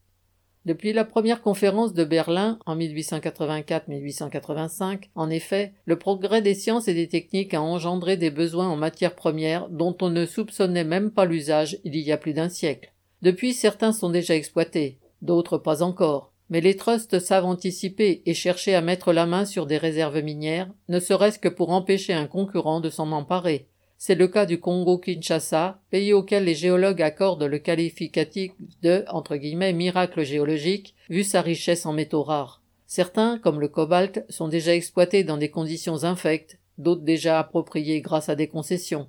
Depuis 0.64 0.94
la 0.94 1.04
première 1.04 1.42
conférence 1.42 1.92
de 1.92 2.04
Berlin 2.04 2.58
en 2.64 2.78
1884-1885, 2.78 5.10
en 5.14 5.28
effet, 5.28 5.74
le 5.84 5.98
progrès 5.98 6.40
des 6.40 6.54
sciences 6.54 6.88
et 6.88 6.94
des 6.94 7.08
techniques 7.08 7.52
a 7.52 7.60
engendré 7.60 8.16
des 8.16 8.30
besoins 8.30 8.68
en 8.68 8.76
matières 8.76 9.16
premières 9.16 9.68
dont 9.68 9.94
on 10.00 10.08
ne 10.08 10.24
soupçonnait 10.24 10.84
même 10.84 11.10
pas 11.10 11.26
l'usage 11.26 11.76
il 11.84 11.94
y 11.94 12.10
a 12.10 12.16
plus 12.16 12.32
d'un 12.32 12.48
siècle. 12.48 12.94
Depuis, 13.20 13.52
certains 13.52 13.92
sont 13.92 14.10
déjà 14.10 14.34
exploités 14.34 14.98
d'autres 15.22 15.58
pas 15.58 15.82
encore. 15.82 16.32
Mais 16.48 16.60
les 16.60 16.76
trusts 16.76 17.18
savent 17.18 17.44
anticiper 17.44 18.22
et 18.24 18.34
chercher 18.34 18.74
à 18.74 18.80
mettre 18.80 19.12
la 19.12 19.26
main 19.26 19.44
sur 19.44 19.66
des 19.66 19.78
réserves 19.78 20.22
minières, 20.22 20.70
ne 20.88 21.00
serait-ce 21.00 21.38
que 21.38 21.48
pour 21.48 21.70
empêcher 21.70 22.12
un 22.12 22.26
concurrent 22.26 22.80
de 22.80 22.90
s'en 22.90 23.10
emparer. 23.12 23.68
C'est 23.98 24.14
le 24.14 24.28
cas 24.28 24.46
du 24.46 24.60
Congo-Kinshasa, 24.60 25.80
pays 25.90 26.12
auquel 26.12 26.44
les 26.44 26.54
géologues 26.54 27.02
accordent 27.02 27.44
le 27.44 27.58
qualificatif 27.58 28.52
de 28.82 29.04
entre 29.08 29.36
guillemets, 29.36 29.72
miracle 29.72 30.22
géologique, 30.22 30.94
vu 31.08 31.24
sa 31.24 31.40
richesse 31.40 31.86
en 31.86 31.92
métaux 31.92 32.22
rares. 32.22 32.62
Certains, 32.86 33.38
comme 33.38 33.60
le 33.60 33.68
cobalt, 33.68 34.24
sont 34.28 34.48
déjà 34.48 34.74
exploités 34.74 35.24
dans 35.24 35.38
des 35.38 35.50
conditions 35.50 36.04
infectes, 36.04 36.58
d'autres 36.78 37.02
déjà 37.02 37.38
appropriés 37.38 38.00
grâce 38.00 38.28
à 38.28 38.36
des 38.36 38.48
concessions. 38.48 39.08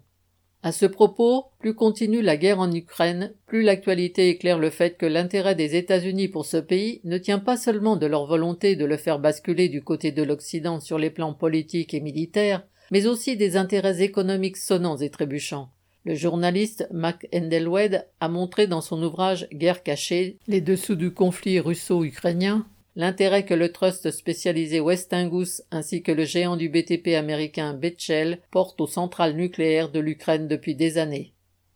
À 0.68 0.74
ce 0.74 0.86
propos, 0.86 1.46
plus 1.60 1.76
continue 1.76 2.22
la 2.22 2.36
guerre 2.36 2.60
en 2.60 2.70
Ukraine, 2.70 3.34
plus 3.46 3.64
l'actualité 3.64 4.28
éclaire 4.28 4.60
le 4.60 4.70
fait 4.70 4.98
que 4.98 5.06
l'intérêt 5.06 5.56
des 5.56 5.78
États-Unis 5.78 6.28
pour 6.28 6.46
ce 6.46 6.58
pays 6.58 7.00
ne 7.06 7.18
tient 7.18 7.40
pas 7.40 7.56
seulement 7.56 7.96
de 7.96 8.06
leur 8.06 8.26
volonté 8.26 8.76
de 8.76 8.84
le 8.84 8.98
faire 8.98 9.18
basculer 9.18 9.70
du 9.70 9.82
côté 9.82 10.12
de 10.12 10.24
l'Occident 10.24 10.82
sur 10.82 10.98
les 10.98 11.10
plans 11.10 11.34
politiques 11.34 11.94
et 11.94 12.02
militaires, 12.02 12.68
mais 12.92 13.08
aussi 13.08 13.38
des 13.38 13.56
intérêts 13.56 14.02
économiques 14.02 14.58
sonnants 14.58 14.98
et 14.98 15.10
trébuchants. 15.10 15.70
Le 16.04 16.16
journaliste 16.16 16.86
Mac 16.92 17.30
Endelwed 17.34 18.06
a 18.20 18.28
montré 18.28 18.68
dans 18.68 18.82
son 18.82 19.02
ouvrage 19.02 19.48
Guerre 19.54 19.84
cachée 19.84 20.38
les 20.50 20.60
dessous 20.60 20.96
du 20.96 21.14
conflit 21.14 21.62
russo-ukrainien 21.62 22.66
l'intérêt 22.98 23.46
que 23.46 23.54
le 23.54 23.72
trust 23.72 24.10
spécialisé 24.10 24.80
Westinghouse 24.80 25.62
ainsi 25.70 26.02
que 26.02 26.12
le 26.12 26.26
géant 26.26 26.58
du 26.58 26.68
BTP 26.68 27.10
américain 27.10 27.76
Bechtel 27.76 28.42
portent 28.50 28.82
aux 28.82 28.88
centrales 28.88 29.36
nucléaires 29.36 29.92
de 29.92 30.00
l'Ukraine 30.00 30.48
depuis 30.48 30.74
des 30.74 30.98
années. 30.98 31.36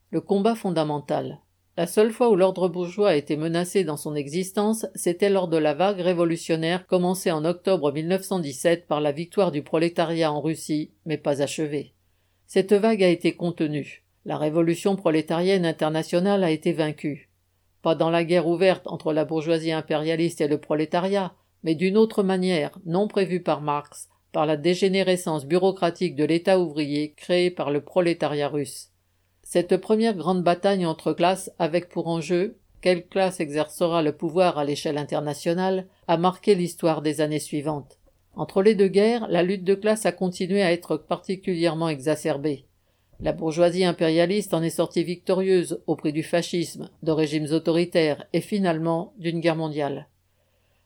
Le 0.10 0.20
combat 0.20 0.56
fondamental. 0.56 1.40
La 1.78 1.86
seule 1.86 2.12
fois 2.12 2.32
où 2.32 2.36
l'ordre 2.36 2.70
bourgeois 2.70 3.10
a 3.10 3.16
été 3.16 3.38
menacé 3.38 3.84
dans 3.84 3.98
son 3.98 4.16
existence, 4.16 4.88
c'était 4.96 5.30
lors 5.30 5.48
de 5.48 5.58
la 5.58 5.76
vague 5.76 6.00
révolutionnaire 6.00 6.88
commencée 6.88 7.32
en 7.32 7.46
octobre 7.46 7.92
1917 7.92 8.88
par 8.88 9.00
la 9.00 9.12
victoire 9.12 9.52
du 9.52 9.62
prolétariat 9.62 10.34
en 10.34 10.42
Russie, 10.42 10.90
mais 11.06 11.18
pas 11.20 11.44
achevée. 11.44 11.94
Cette 12.48 12.74
vague 12.74 13.04
a 13.04 13.08
été 13.08 13.34
contenue. 13.34 14.04
La 14.26 14.38
révolution 14.38 14.96
prolétarienne 14.96 15.68
internationale 15.68 16.44
a 16.44 16.50
été 16.50 16.74
vaincue 16.74 17.31
pas 17.82 17.96
dans 17.96 18.10
la 18.10 18.24
guerre 18.24 18.48
ouverte 18.48 18.88
entre 18.88 19.14
la 19.14 19.26
bourgeoisie 19.26 19.72
impérialiste 19.72 20.42
et 20.42 20.48
le 20.48 20.60
prolétariat, 20.60 21.34
mais 21.64 21.76
d'une 21.76 21.98
autre 21.98 22.24
manière, 22.24 22.72
non 22.86 23.08
prévue 23.08 23.42
par 23.42 23.62
Marx, 23.62 24.10
par 24.32 24.46
la 24.46 24.58
dégénérescence 24.58 25.46
bureaucratique 25.46 26.16
de 26.16 26.24
l'État 26.24 26.60
ouvrier 26.60 27.14
créé 27.14 27.52
par 27.52 27.72
le 27.72 27.82
prolétariat 27.82 28.48
russe. 28.48 28.90
Cette 29.44 29.78
première 29.78 30.16
grande 30.16 30.44
bataille 30.44 30.86
entre 30.86 31.14
classes 31.14 31.52
avec 31.60 31.90
pour 31.90 32.08
enjeu 32.08 32.58
quelle 32.82 33.06
classe 33.06 33.40
exercera 33.40 34.02
le 34.02 34.12
pouvoir 34.12 34.58
à 34.58 34.64
l'échelle 34.64 34.98
internationale 34.98 35.88
a 36.08 36.18
marqué 36.18 36.56
l'histoire 36.56 37.02
des 37.02 37.22
années 37.22 37.40
suivantes. 37.40 38.00
Entre 38.36 38.62
les 38.64 38.76
deux 38.76 38.88
guerres, 38.88 39.28
la 39.30 39.44
lutte 39.44 39.64
de 39.64 39.76
classe 39.76 40.06
a 40.06 40.12
continué 40.12 40.64
à 40.64 40.72
être 40.72 40.98
particulièrement 40.98 41.90
exacerbée. 41.90 42.66
La 43.24 43.34
bourgeoisie 43.34 43.86
impérialiste 43.86 44.56
en 44.56 44.64
est 44.64 44.72
sortie 44.72 45.04
victorieuse 45.04 45.80
au 45.86 45.96
prix 45.96 46.12
du 46.12 46.24
fascisme, 46.24 46.90
de 47.04 47.12
régimes 47.12 47.52
autoritaires 47.52 48.26
et 48.34 48.42
finalement 48.42 49.14
d'une 49.20 49.40
guerre 49.40 49.56
mondiale. 49.56 50.08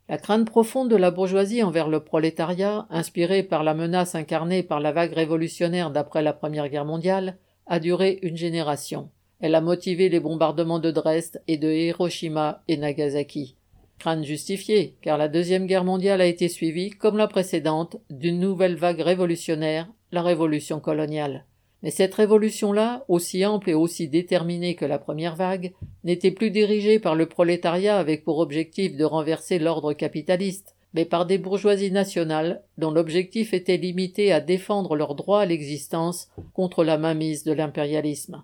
La 0.09 0.17
crainte 0.17 0.45
profonde 0.45 0.89
de 0.89 0.97
la 0.97 1.11
bourgeoisie 1.11 1.63
envers 1.63 1.87
le 1.87 2.01
prolétariat, 2.01 2.87
inspirée 2.89 3.41
par 3.41 3.63
la 3.63 3.73
menace 3.73 4.15
incarnée 4.15 4.63
par 4.63 4.81
la 4.81 4.91
vague 4.91 5.13
révolutionnaire 5.13 5.91
d'après 5.91 6.21
la 6.21 6.33
Première 6.33 6.67
Guerre 6.67 6.83
mondiale, 6.83 7.37
a 7.67 7.79
duré 7.79 8.19
une 8.21 8.35
génération. 8.35 9.09
Elle 9.39 9.55
a 9.55 9.61
motivé 9.61 10.09
les 10.09 10.19
bombardements 10.19 10.79
de 10.79 10.91
Dresde 10.91 11.41
et 11.47 11.57
de 11.57 11.71
Hiroshima 11.71 12.63
et 12.67 12.75
Nagasaki. 12.75 13.55
Crainte 13.97 14.25
justifiée, 14.25 14.97
car 15.01 15.17
la 15.17 15.29
Deuxième 15.29 15.67
Guerre 15.67 15.85
mondiale 15.85 16.19
a 16.19 16.25
été 16.25 16.49
suivie, 16.49 16.89
comme 16.89 17.15
la 17.15 17.27
précédente, 17.27 17.95
d'une 18.09 18.41
nouvelle 18.41 18.75
vague 18.75 18.99
révolutionnaire, 18.99 19.87
la 20.11 20.21
révolution 20.21 20.81
coloniale. 20.81 21.45
Mais 21.85 21.91
cette 21.91 22.15
révolution-là, 22.15 23.05
aussi 23.09 23.45
ample 23.45 23.69
et 23.69 23.75
aussi 23.75 24.07
déterminée 24.07 24.73
que 24.73 24.85
la 24.85 24.97
première 24.97 25.35
vague, 25.35 25.71
n'était 26.03 26.31
plus 26.31 26.49
dirigée 26.49 26.97
par 26.97 27.13
le 27.13 27.27
prolétariat 27.27 27.99
avec 27.99 28.23
pour 28.23 28.39
objectif 28.39 28.97
de 28.97 29.03
renverser 29.03 29.59
l'ordre 29.59 29.93
capitaliste, 29.93 30.75
mais 30.95 31.05
par 31.05 31.27
des 31.27 31.37
bourgeoisies 31.37 31.91
nationales 31.91 32.63
dont 32.79 32.89
l'objectif 32.89 33.53
était 33.53 33.77
limité 33.77 34.31
à 34.31 34.41
défendre 34.41 34.95
leur 34.95 35.13
droit 35.13 35.41
à 35.41 35.45
l'existence 35.45 36.29
contre 36.55 36.83
la 36.83 36.97
mainmise 36.97 37.43
de 37.43 37.53
l'impérialisme. 37.53 38.41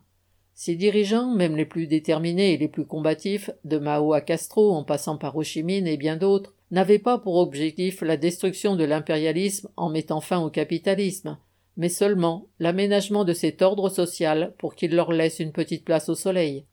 Ces 0.53 0.75
dirigeants, 0.75 1.33
même 1.33 1.57
les 1.57 1.65
plus 1.65 1.87
déterminés 1.87 2.53
et 2.53 2.57
les 2.57 2.67
plus 2.67 2.85
combatifs, 2.85 3.49
de 3.65 3.79
Mao 3.79 4.13
à 4.13 4.21
Castro 4.21 4.71
en 4.71 4.83
passant 4.83 5.17
par 5.17 5.35
Ho 5.35 5.41
Chi 5.41 5.63
Minh 5.63 5.87
et 5.87 5.97
bien 5.97 6.15
d'autres, 6.15 6.53
n'avaient 6.69 6.99
pas 6.99 7.17
pour 7.17 7.37
objectif 7.37 8.01
la 8.01 8.17
destruction 8.17 8.75
de 8.75 8.83
l'impérialisme 8.83 9.67
en 9.77 9.89
mettant 9.89 10.21
fin 10.21 10.39
au 10.39 10.51
capitalisme, 10.51 11.39
mais 11.77 11.89
seulement 11.89 12.47
l'aménagement 12.59 13.23
de 13.23 13.33
cet 13.33 13.61
ordre 13.61 13.89
social 13.89 14.53
pour 14.57 14.75
qu'il 14.75 14.95
leur 14.95 15.11
laisse 15.11 15.39
une 15.39 15.51
petite 15.51 15.85
place 15.85 16.09
au 16.09 16.15
soleil. 16.15 16.65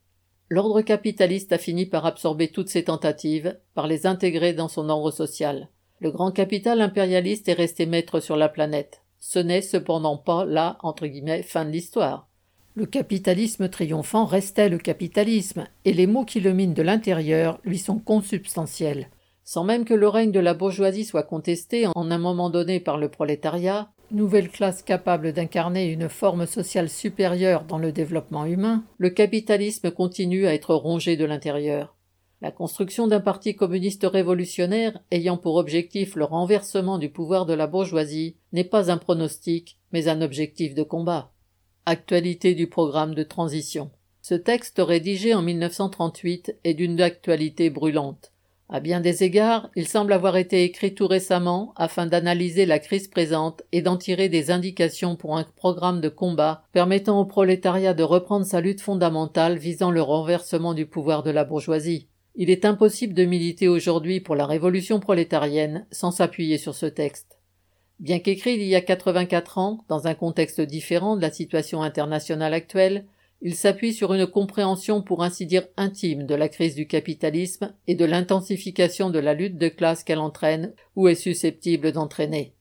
L'ordre 0.50 0.80
capitaliste 0.80 1.52
a 1.52 1.58
fini 1.58 1.86
par 1.86 2.06
absorber 2.06 2.48
toutes 2.48 2.70
ces 2.70 2.84
tentatives, 2.84 3.58
par 3.74 3.86
les 3.86 4.06
intégrer 4.06 4.54
dans 4.54 4.68
son 4.68 4.88
ordre 4.88 5.10
social. 5.10 5.68
Le 6.00 6.10
grand 6.10 6.30
capital 6.30 6.80
impérialiste 6.80 7.48
est 7.48 7.54
resté 7.54 7.84
maître 7.84 8.20
sur 8.20 8.36
la 8.36 8.48
planète. 8.48 9.02
Ce 9.18 9.38
n'est 9.38 9.62
cependant 9.62 10.16
pas 10.16 10.44
la 10.44 10.78
entre 10.82 11.06
guillemets 11.06 11.42
fin 11.42 11.64
de 11.64 11.70
l'histoire. 11.70 12.28
Le 12.74 12.86
capitalisme 12.86 13.68
triomphant 13.68 14.24
restait 14.24 14.68
le 14.68 14.78
capitalisme, 14.78 15.66
et 15.84 15.92
les 15.92 16.06
maux 16.06 16.24
qui 16.24 16.38
le 16.38 16.52
minent 16.52 16.74
de 16.74 16.82
l'intérieur 16.82 17.58
lui 17.64 17.78
sont 17.78 17.98
consubstantiels. 17.98 19.10
Sans 19.42 19.64
même 19.64 19.84
que 19.84 19.94
le 19.94 20.08
règne 20.08 20.30
de 20.30 20.40
la 20.40 20.54
bourgeoisie 20.54 21.04
soit 21.04 21.24
contesté 21.24 21.88
en 21.94 22.10
un 22.10 22.18
moment 22.18 22.50
donné 22.50 22.78
par 22.78 22.96
le 22.96 23.10
prolétariat, 23.10 23.90
nouvelle 24.10 24.48
classe 24.48 24.82
capable 24.82 25.32
d'incarner 25.32 25.86
une 25.86 26.08
forme 26.08 26.46
sociale 26.46 26.88
supérieure 26.88 27.64
dans 27.64 27.78
le 27.78 27.92
développement 27.92 28.44
humain, 28.44 28.84
le 28.96 29.10
capitalisme 29.10 29.90
continue 29.90 30.46
à 30.46 30.54
être 30.54 30.74
rongé 30.74 31.16
de 31.16 31.24
l'intérieur. 31.24 31.94
La 32.40 32.50
construction 32.52 33.08
d'un 33.08 33.20
parti 33.20 33.56
communiste 33.56 34.06
révolutionnaire 34.10 35.00
ayant 35.10 35.36
pour 35.36 35.56
objectif 35.56 36.14
le 36.14 36.24
renversement 36.24 36.98
du 36.98 37.10
pouvoir 37.10 37.46
de 37.46 37.54
la 37.54 37.66
bourgeoisie 37.66 38.36
n'est 38.52 38.64
pas 38.64 38.90
un 38.92 38.96
pronostic, 38.96 39.78
mais 39.92 40.08
un 40.08 40.22
objectif 40.22 40.74
de 40.74 40.84
combat. 40.84 41.32
Actualité 41.84 42.54
du 42.54 42.68
programme 42.68 43.14
de 43.14 43.24
transition. 43.24 43.90
Ce 44.22 44.34
texte 44.34 44.78
rédigé 44.78 45.34
en 45.34 45.42
1938 45.42 46.58
est 46.62 46.74
d'une 46.74 47.00
actualité 47.00 47.70
brûlante. 47.70 48.32
À 48.70 48.80
bien 48.80 49.00
des 49.00 49.24
égards, 49.24 49.70
il 49.76 49.88
semble 49.88 50.12
avoir 50.12 50.36
été 50.36 50.62
écrit 50.62 50.94
tout 50.94 51.06
récemment 51.06 51.72
afin 51.76 52.04
d'analyser 52.04 52.66
la 52.66 52.78
crise 52.78 53.08
présente 53.08 53.62
et 53.72 53.80
d'en 53.80 53.96
tirer 53.96 54.28
des 54.28 54.50
indications 54.50 55.16
pour 55.16 55.38
un 55.38 55.44
programme 55.56 56.02
de 56.02 56.10
combat 56.10 56.64
permettant 56.72 57.18
au 57.18 57.24
prolétariat 57.24 57.94
de 57.94 58.02
reprendre 58.02 58.44
sa 58.44 58.60
lutte 58.60 58.82
fondamentale 58.82 59.56
visant 59.56 59.90
le 59.90 60.02
renversement 60.02 60.74
du 60.74 60.84
pouvoir 60.84 61.22
de 61.22 61.30
la 61.30 61.44
bourgeoisie. 61.44 62.08
Il 62.34 62.50
est 62.50 62.66
impossible 62.66 63.14
de 63.14 63.24
militer 63.24 63.68
aujourd'hui 63.68 64.20
pour 64.20 64.36
la 64.36 64.44
révolution 64.44 65.00
prolétarienne 65.00 65.86
sans 65.90 66.10
s'appuyer 66.10 66.58
sur 66.58 66.74
ce 66.74 66.86
texte. 66.86 67.38
Bien 68.00 68.18
qu'écrit 68.18 68.54
il 68.54 68.62
y 68.62 68.76
a 68.76 68.82
84 68.82 69.56
ans, 69.56 69.84
dans 69.88 70.06
un 70.06 70.14
contexte 70.14 70.60
différent 70.60 71.16
de 71.16 71.22
la 71.22 71.32
situation 71.32 71.82
internationale 71.82 72.52
actuelle, 72.52 73.06
il 73.40 73.54
s'appuie 73.54 73.92
sur 73.92 74.12
une 74.14 74.26
compréhension 74.26 75.00
pour 75.00 75.22
ainsi 75.22 75.46
dire 75.46 75.68
intime 75.76 76.26
de 76.26 76.34
la 76.34 76.48
crise 76.48 76.74
du 76.74 76.88
capitalisme 76.88 77.72
et 77.86 77.94
de 77.94 78.04
l'intensification 78.04 79.10
de 79.10 79.20
la 79.20 79.34
lutte 79.34 79.58
de 79.58 79.68
classe 79.68 80.02
qu'elle 80.02 80.18
entraîne 80.18 80.74
ou 80.96 81.06
est 81.06 81.14
susceptible 81.14 81.92
d'entraîner. 81.92 82.54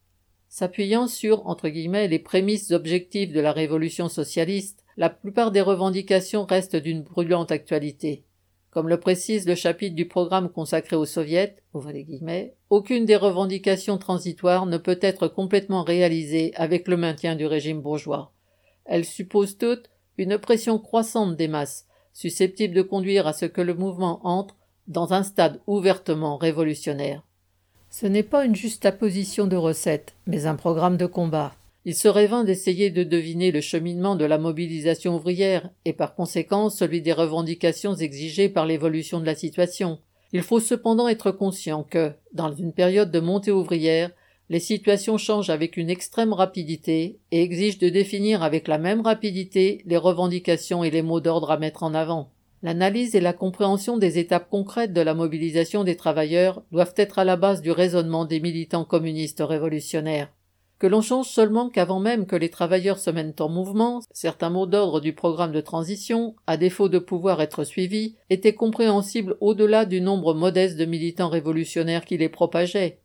S'appuyant 0.50 1.08
sur 1.08 1.48
entre 1.48 1.70
guillemets 1.70 2.08
les 2.08 2.20
prémices 2.20 2.72
objectives 2.72 3.34
de 3.34 3.40
la 3.40 3.52
révolution 3.52 4.08
socialiste, 4.08 4.84
la 4.98 5.10
plupart 5.10 5.52
des 5.52 5.62
revendications 5.62 6.46
restent 6.46 6.76
d'une 6.76 7.02
brûlante 7.02 7.52
actualité. 7.52 8.24
Comme 8.70 8.90
le 8.90 9.00
précise 9.00 9.48
le 9.48 9.56
chapitre 9.56 9.96
du 9.96 10.08
programme 10.08 10.50
consacré 10.50 10.96
aux 10.96 11.06
soviets, 11.06 11.56
guillemets, 11.74 12.56
aucune 12.70 13.06
des 13.06 13.16
revendications 13.16 13.98
transitoires 13.98 14.66
ne 14.68 14.78
peut 14.78 15.00
être 15.02 15.28
complètement 15.28 15.84
réalisée 15.84 16.52
avec 16.56 16.88
le 16.88 16.98
maintien 16.98 17.36
du 17.36 17.46
régime 17.46 17.82
bourgeois. 17.82 18.32
Elles 18.86 19.06
supposent 19.06 19.58
toutes 19.58 19.90
une 20.18 20.38
pression 20.38 20.80
croissante 20.80 21.36
des 21.36 21.48
masses, 21.48 21.86
susceptible 22.14 22.74
de 22.74 22.82
conduire 22.82 23.28
à 23.28 23.34
ce 23.34 23.46
que 23.46 23.62
le 23.62 23.74
mouvement 23.74 24.20
entre 24.24 24.56
dans 24.88 25.14
un 25.14 25.24
stade 25.24 25.60
ouvertement 25.68 26.38
révolutionnaire. 26.38 27.24
Ce 27.90 28.06
n'est 28.06 28.24
pas 28.24 28.46
une 28.46 28.56
juxtaposition 28.56 29.48
de 29.48 29.56
recettes, 29.56 30.16
mais 30.26 30.46
un 30.46 30.56
programme 30.56 30.98
de 30.98 31.06
combat. 31.06 31.56
Il 31.86 31.96
serait 31.96 32.28
vain 32.28 32.44
d'essayer 32.44 32.90
de 32.90 33.04
deviner 33.04 33.52
le 33.52 33.62
cheminement 33.62 34.16
de 34.16 34.26
la 34.26 34.38
mobilisation 34.38 35.16
ouvrière 35.16 35.70
et 35.86 35.94
par 35.94 36.16
conséquent 36.16 36.70
celui 36.70 37.02
des 37.02 37.14
revendications 37.14 37.96
exigées 37.96 38.50
par 38.50 38.66
l'évolution 38.66 39.22
de 39.22 39.26
la 39.26 39.36
situation. 39.36 40.00
Il 40.34 40.42
faut 40.42 40.60
cependant 40.60 41.08
être 41.08 41.32
conscient 41.32 41.84
que, 41.84 42.12
dans 42.34 42.54
une 42.54 42.74
période 42.74 43.12
de 43.12 43.22
montée 43.22 43.52
ouvrière, 43.52 44.12
les 44.50 44.60
situations 44.60 45.18
changent 45.18 45.50
avec 45.50 45.76
une 45.76 45.90
extrême 45.90 46.32
rapidité 46.32 47.20
et 47.32 47.42
exigent 47.42 47.80
de 47.80 47.90
définir 47.90 48.44
avec 48.44 48.68
la 48.68 48.78
même 48.78 49.02
rapidité 49.02 49.82
les 49.86 49.98
revendications 49.98 50.84
et 50.84 50.92
les 50.92 51.02
mots 51.02 51.20
d'ordre 51.20 51.52
à 51.52 51.58
mettre 51.58 51.84
en 51.84 51.94
avant. 51.94 52.32
L'analyse 52.64 53.14
et 53.14 53.20
la 53.20 53.34
compréhension 53.34 53.98
des 53.98 54.18
étapes 54.18 54.50
concrètes 54.50 54.94
de 54.94 55.02
la 55.02 55.14
mobilisation 55.14 55.84
des 55.84 55.98
travailleurs 55.98 56.64
doivent 56.72 56.94
être 56.96 57.20
à 57.20 57.26
la 57.26 57.36
base 57.36 57.62
du 57.62 57.72
raisonnement 57.72 58.26
des 58.26 58.40
militants 58.40 58.86
communistes 58.86 59.44
révolutionnaires. 59.46 60.32
que 60.80 60.88
l'on 60.88 61.02
change 61.02 61.28
seulement 61.28 61.70
qu'avant 61.70 62.00
même 62.00 62.28
que 62.28 62.36
les 62.36 62.50
travailleurs 62.50 63.00
se 63.00 63.10
mènent 63.10 63.34
en 63.40 63.50
mouvement, 63.50 64.02
certains 64.12 64.52
mots 64.52 64.68
d'ordre 64.68 65.02
du 65.02 65.12
programme 65.12 65.52
de 65.52 65.60
transition, 65.60 66.36
à 66.46 66.56
défaut 66.56 66.88
de 66.88 67.00
pouvoir 67.00 67.42
être 67.42 67.64
suivis, 67.64 68.16
étaient 68.30 68.54
compréhensibles 68.54 69.38
au-delà 69.42 69.86
du 69.86 70.02
nombre 70.02 70.36
modeste 70.36 70.78
de 70.78 70.86
militants 70.86 71.30
révolutionnaires 71.30 72.06
qui 72.06 72.18
les 72.18 72.30
propageaient. 72.30 73.00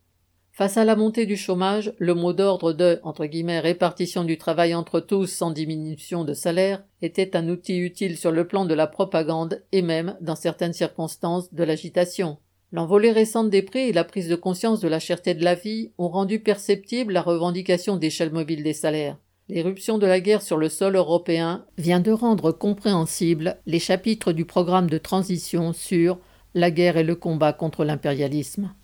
Face 0.55 0.77
à 0.77 0.85
la 0.85 0.97
montée 0.97 1.25
du 1.25 1.39
chômage, 1.39 1.95
le 1.97 2.13
mot 2.13 2.35
d'ordre 2.35 2.75
de 2.75 3.01
entre 3.05 3.25
guillemets, 3.25 3.59
répartition 3.59 4.23
du 4.23 4.37
travail 4.37 4.75
entre 4.75 5.01
tous 5.01 5.27
sans 5.27 5.51
diminution 5.51 6.25
de 6.25 6.35
salaire 6.35 6.85
était 7.01 7.35
un 7.35 7.49
outil 7.49 7.79
utile 7.79 8.19
sur 8.19 8.31
le 8.31 8.47
plan 8.47 8.67
de 8.67 8.75
la 8.75 8.87
propagande 8.87 9.63
et 9.73 9.81
même, 9.81 10.15
dans 10.21 10.37
certaines 10.37 10.75
circonstances, 10.75 11.55
de 11.55 11.65
l'agitation. 11.65 12.37
L'envolée 12.71 13.13
récente 13.13 13.49
des 13.49 13.63
prix 13.63 13.89
et 13.89 13.93
la 13.95 14.05
prise 14.05 14.29
de 14.29 14.37
conscience 14.37 14.81
de 14.81 14.89
la 14.89 15.01
cherté 15.01 15.33
de 15.33 15.43
la 15.43 15.55
vie 15.55 15.91
ont 15.97 16.11
rendu 16.11 16.39
perceptible 16.39 17.15
la 17.15 17.23
revendication 17.23 17.97
d'échelle 17.97 18.31
mobile 18.31 18.63
des 18.63 18.75
salaires. 18.75 19.17
L'éruption 19.49 19.97
de 19.97 20.07
la 20.07 20.21
guerre 20.21 20.43
sur 20.43 20.59
le 20.59 20.69
sol 20.69 20.97
européen 20.97 21.65
vient 21.79 22.01
de 22.01 22.13
rendre 22.13 22.53
compréhensibles 22.53 23.57
les 23.65 23.79
chapitres 23.79 24.33
du 24.33 24.45
programme 24.45 24.91
de 24.91 24.99
transition 24.99 25.73
sur 25.73 26.19
la 26.55 26.71
guerre 26.71 26.99
et 26.99 27.05
le 27.05 27.15
combat 27.15 27.55
contre 27.55 27.87
l'impérialisme. 27.87 28.75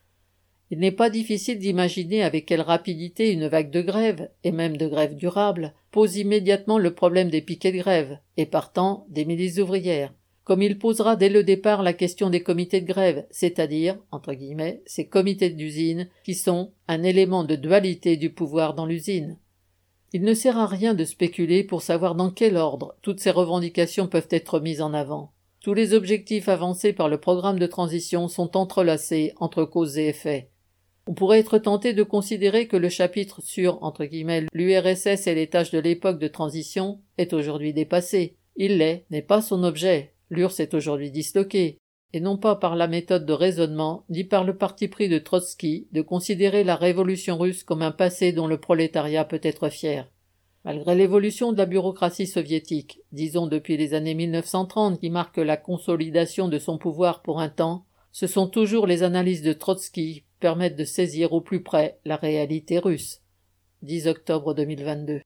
Il 0.70 0.80
n'est 0.80 0.92
pas 0.92 1.10
difficile 1.10 1.58
d'imaginer 1.58 2.22
avec 2.22 2.46
quelle 2.46 2.60
rapidité 2.60 3.32
une 3.32 3.48
vague 3.48 3.70
de 3.70 3.80
grève, 3.80 4.30
et 4.44 4.52
même 4.52 4.76
de 4.76 4.86
grève 4.86 5.16
durable, 5.16 5.72
pose 5.90 6.16
immédiatement 6.16 6.78
le 6.78 6.94
problème 6.94 7.30
des 7.30 7.40
piquets 7.40 7.72
de 7.72 7.78
grève, 7.78 8.18
et 8.36 8.46
partant 8.46 9.06
des 9.08 9.24
milices 9.24 9.58
ouvrières 9.58 10.12
comme 10.48 10.62
il 10.62 10.78
posera 10.78 11.14
dès 11.14 11.28
le 11.28 11.44
départ 11.44 11.82
la 11.82 11.92
question 11.92 12.30
des 12.30 12.42
comités 12.42 12.80
de 12.80 12.86
grève, 12.86 13.26
c'est-à-dire, 13.30 13.98
entre 14.10 14.32
guillemets, 14.32 14.80
ces 14.86 15.06
comités 15.06 15.50
d'usine 15.50 16.08
qui 16.24 16.34
sont 16.34 16.72
un 16.88 17.02
élément 17.02 17.44
de 17.44 17.54
dualité 17.54 18.16
du 18.16 18.30
pouvoir 18.30 18.72
dans 18.72 18.86
l'usine. 18.86 19.36
Il 20.14 20.22
ne 20.22 20.32
sert 20.32 20.56
à 20.56 20.66
rien 20.66 20.94
de 20.94 21.04
spéculer 21.04 21.64
pour 21.64 21.82
savoir 21.82 22.14
dans 22.14 22.30
quel 22.30 22.56
ordre 22.56 22.96
toutes 23.02 23.20
ces 23.20 23.30
revendications 23.30 24.06
peuvent 24.06 24.28
être 24.30 24.58
mises 24.58 24.80
en 24.80 24.94
avant. 24.94 25.32
Tous 25.60 25.74
les 25.74 25.92
objectifs 25.92 26.48
avancés 26.48 26.94
par 26.94 27.10
le 27.10 27.20
programme 27.20 27.58
de 27.58 27.66
transition 27.66 28.26
sont 28.26 28.56
entrelacés 28.56 29.34
entre 29.36 29.66
cause 29.66 29.98
et 29.98 30.08
effet. 30.08 30.48
On 31.08 31.14
pourrait 31.14 31.38
être 31.38 31.56
tenté 31.56 31.94
de 31.94 32.02
considérer 32.02 32.68
que 32.68 32.76
le 32.76 32.90
chapitre 32.90 33.40
sur 33.40 33.82
entre 33.82 34.04
guillemets 34.04 34.44
l'URSS 34.52 35.26
et 35.26 35.34
les 35.34 35.46
tâches 35.46 35.70
de 35.70 35.78
l'époque 35.78 36.18
de 36.18 36.28
transition 36.28 37.00
est 37.16 37.32
aujourd'hui 37.32 37.72
dépassé. 37.72 38.36
Il 38.56 38.76
l'est, 38.76 39.06
n'est 39.10 39.22
pas 39.22 39.40
son 39.40 39.64
objet, 39.64 40.12
L'URSS 40.28 40.60
est 40.60 40.74
aujourd'hui 40.74 41.10
disloquée, 41.10 41.78
et 42.12 42.20
non 42.20 42.36
pas 42.36 42.56
par 42.56 42.76
la 42.76 42.88
méthode 42.88 43.24
de 43.24 43.32
raisonnement, 43.32 44.04
ni 44.10 44.22
par 44.22 44.44
le 44.44 44.58
parti 44.58 44.86
pris 44.86 45.08
de 45.08 45.18
Trotsky 45.18 45.88
de 45.92 46.02
considérer 46.02 46.62
la 46.62 46.76
révolution 46.76 47.38
russe 47.38 47.64
comme 47.64 47.80
un 47.80 47.90
passé 47.90 48.32
dont 48.32 48.46
le 48.46 48.60
prolétariat 48.60 49.24
peut 49.24 49.40
être 49.42 49.70
fier. 49.70 50.10
Malgré 50.66 50.94
l'évolution 50.94 51.52
de 51.52 51.56
la 51.56 51.64
bureaucratie 51.64 52.26
soviétique, 52.26 53.00
disons 53.12 53.46
depuis 53.46 53.78
les 53.78 53.94
années 53.94 54.14
1930 54.14 55.00
qui 55.00 55.08
marquent 55.08 55.38
la 55.38 55.56
consolidation 55.56 56.48
de 56.48 56.58
son 56.58 56.76
pouvoir 56.76 57.22
pour 57.22 57.40
un 57.40 57.48
temps, 57.48 57.86
ce 58.18 58.26
sont 58.26 58.48
toujours 58.48 58.88
les 58.88 59.04
analyses 59.04 59.42
de 59.42 59.52
Trotsky 59.52 60.24
permettent 60.40 60.74
de 60.74 60.82
saisir 60.82 61.32
au 61.32 61.40
plus 61.40 61.62
près 61.62 62.00
la 62.04 62.16
réalité 62.16 62.80
russe. 62.80 63.22
10 63.82 64.08
octobre 64.08 64.54
2022. 64.54 65.20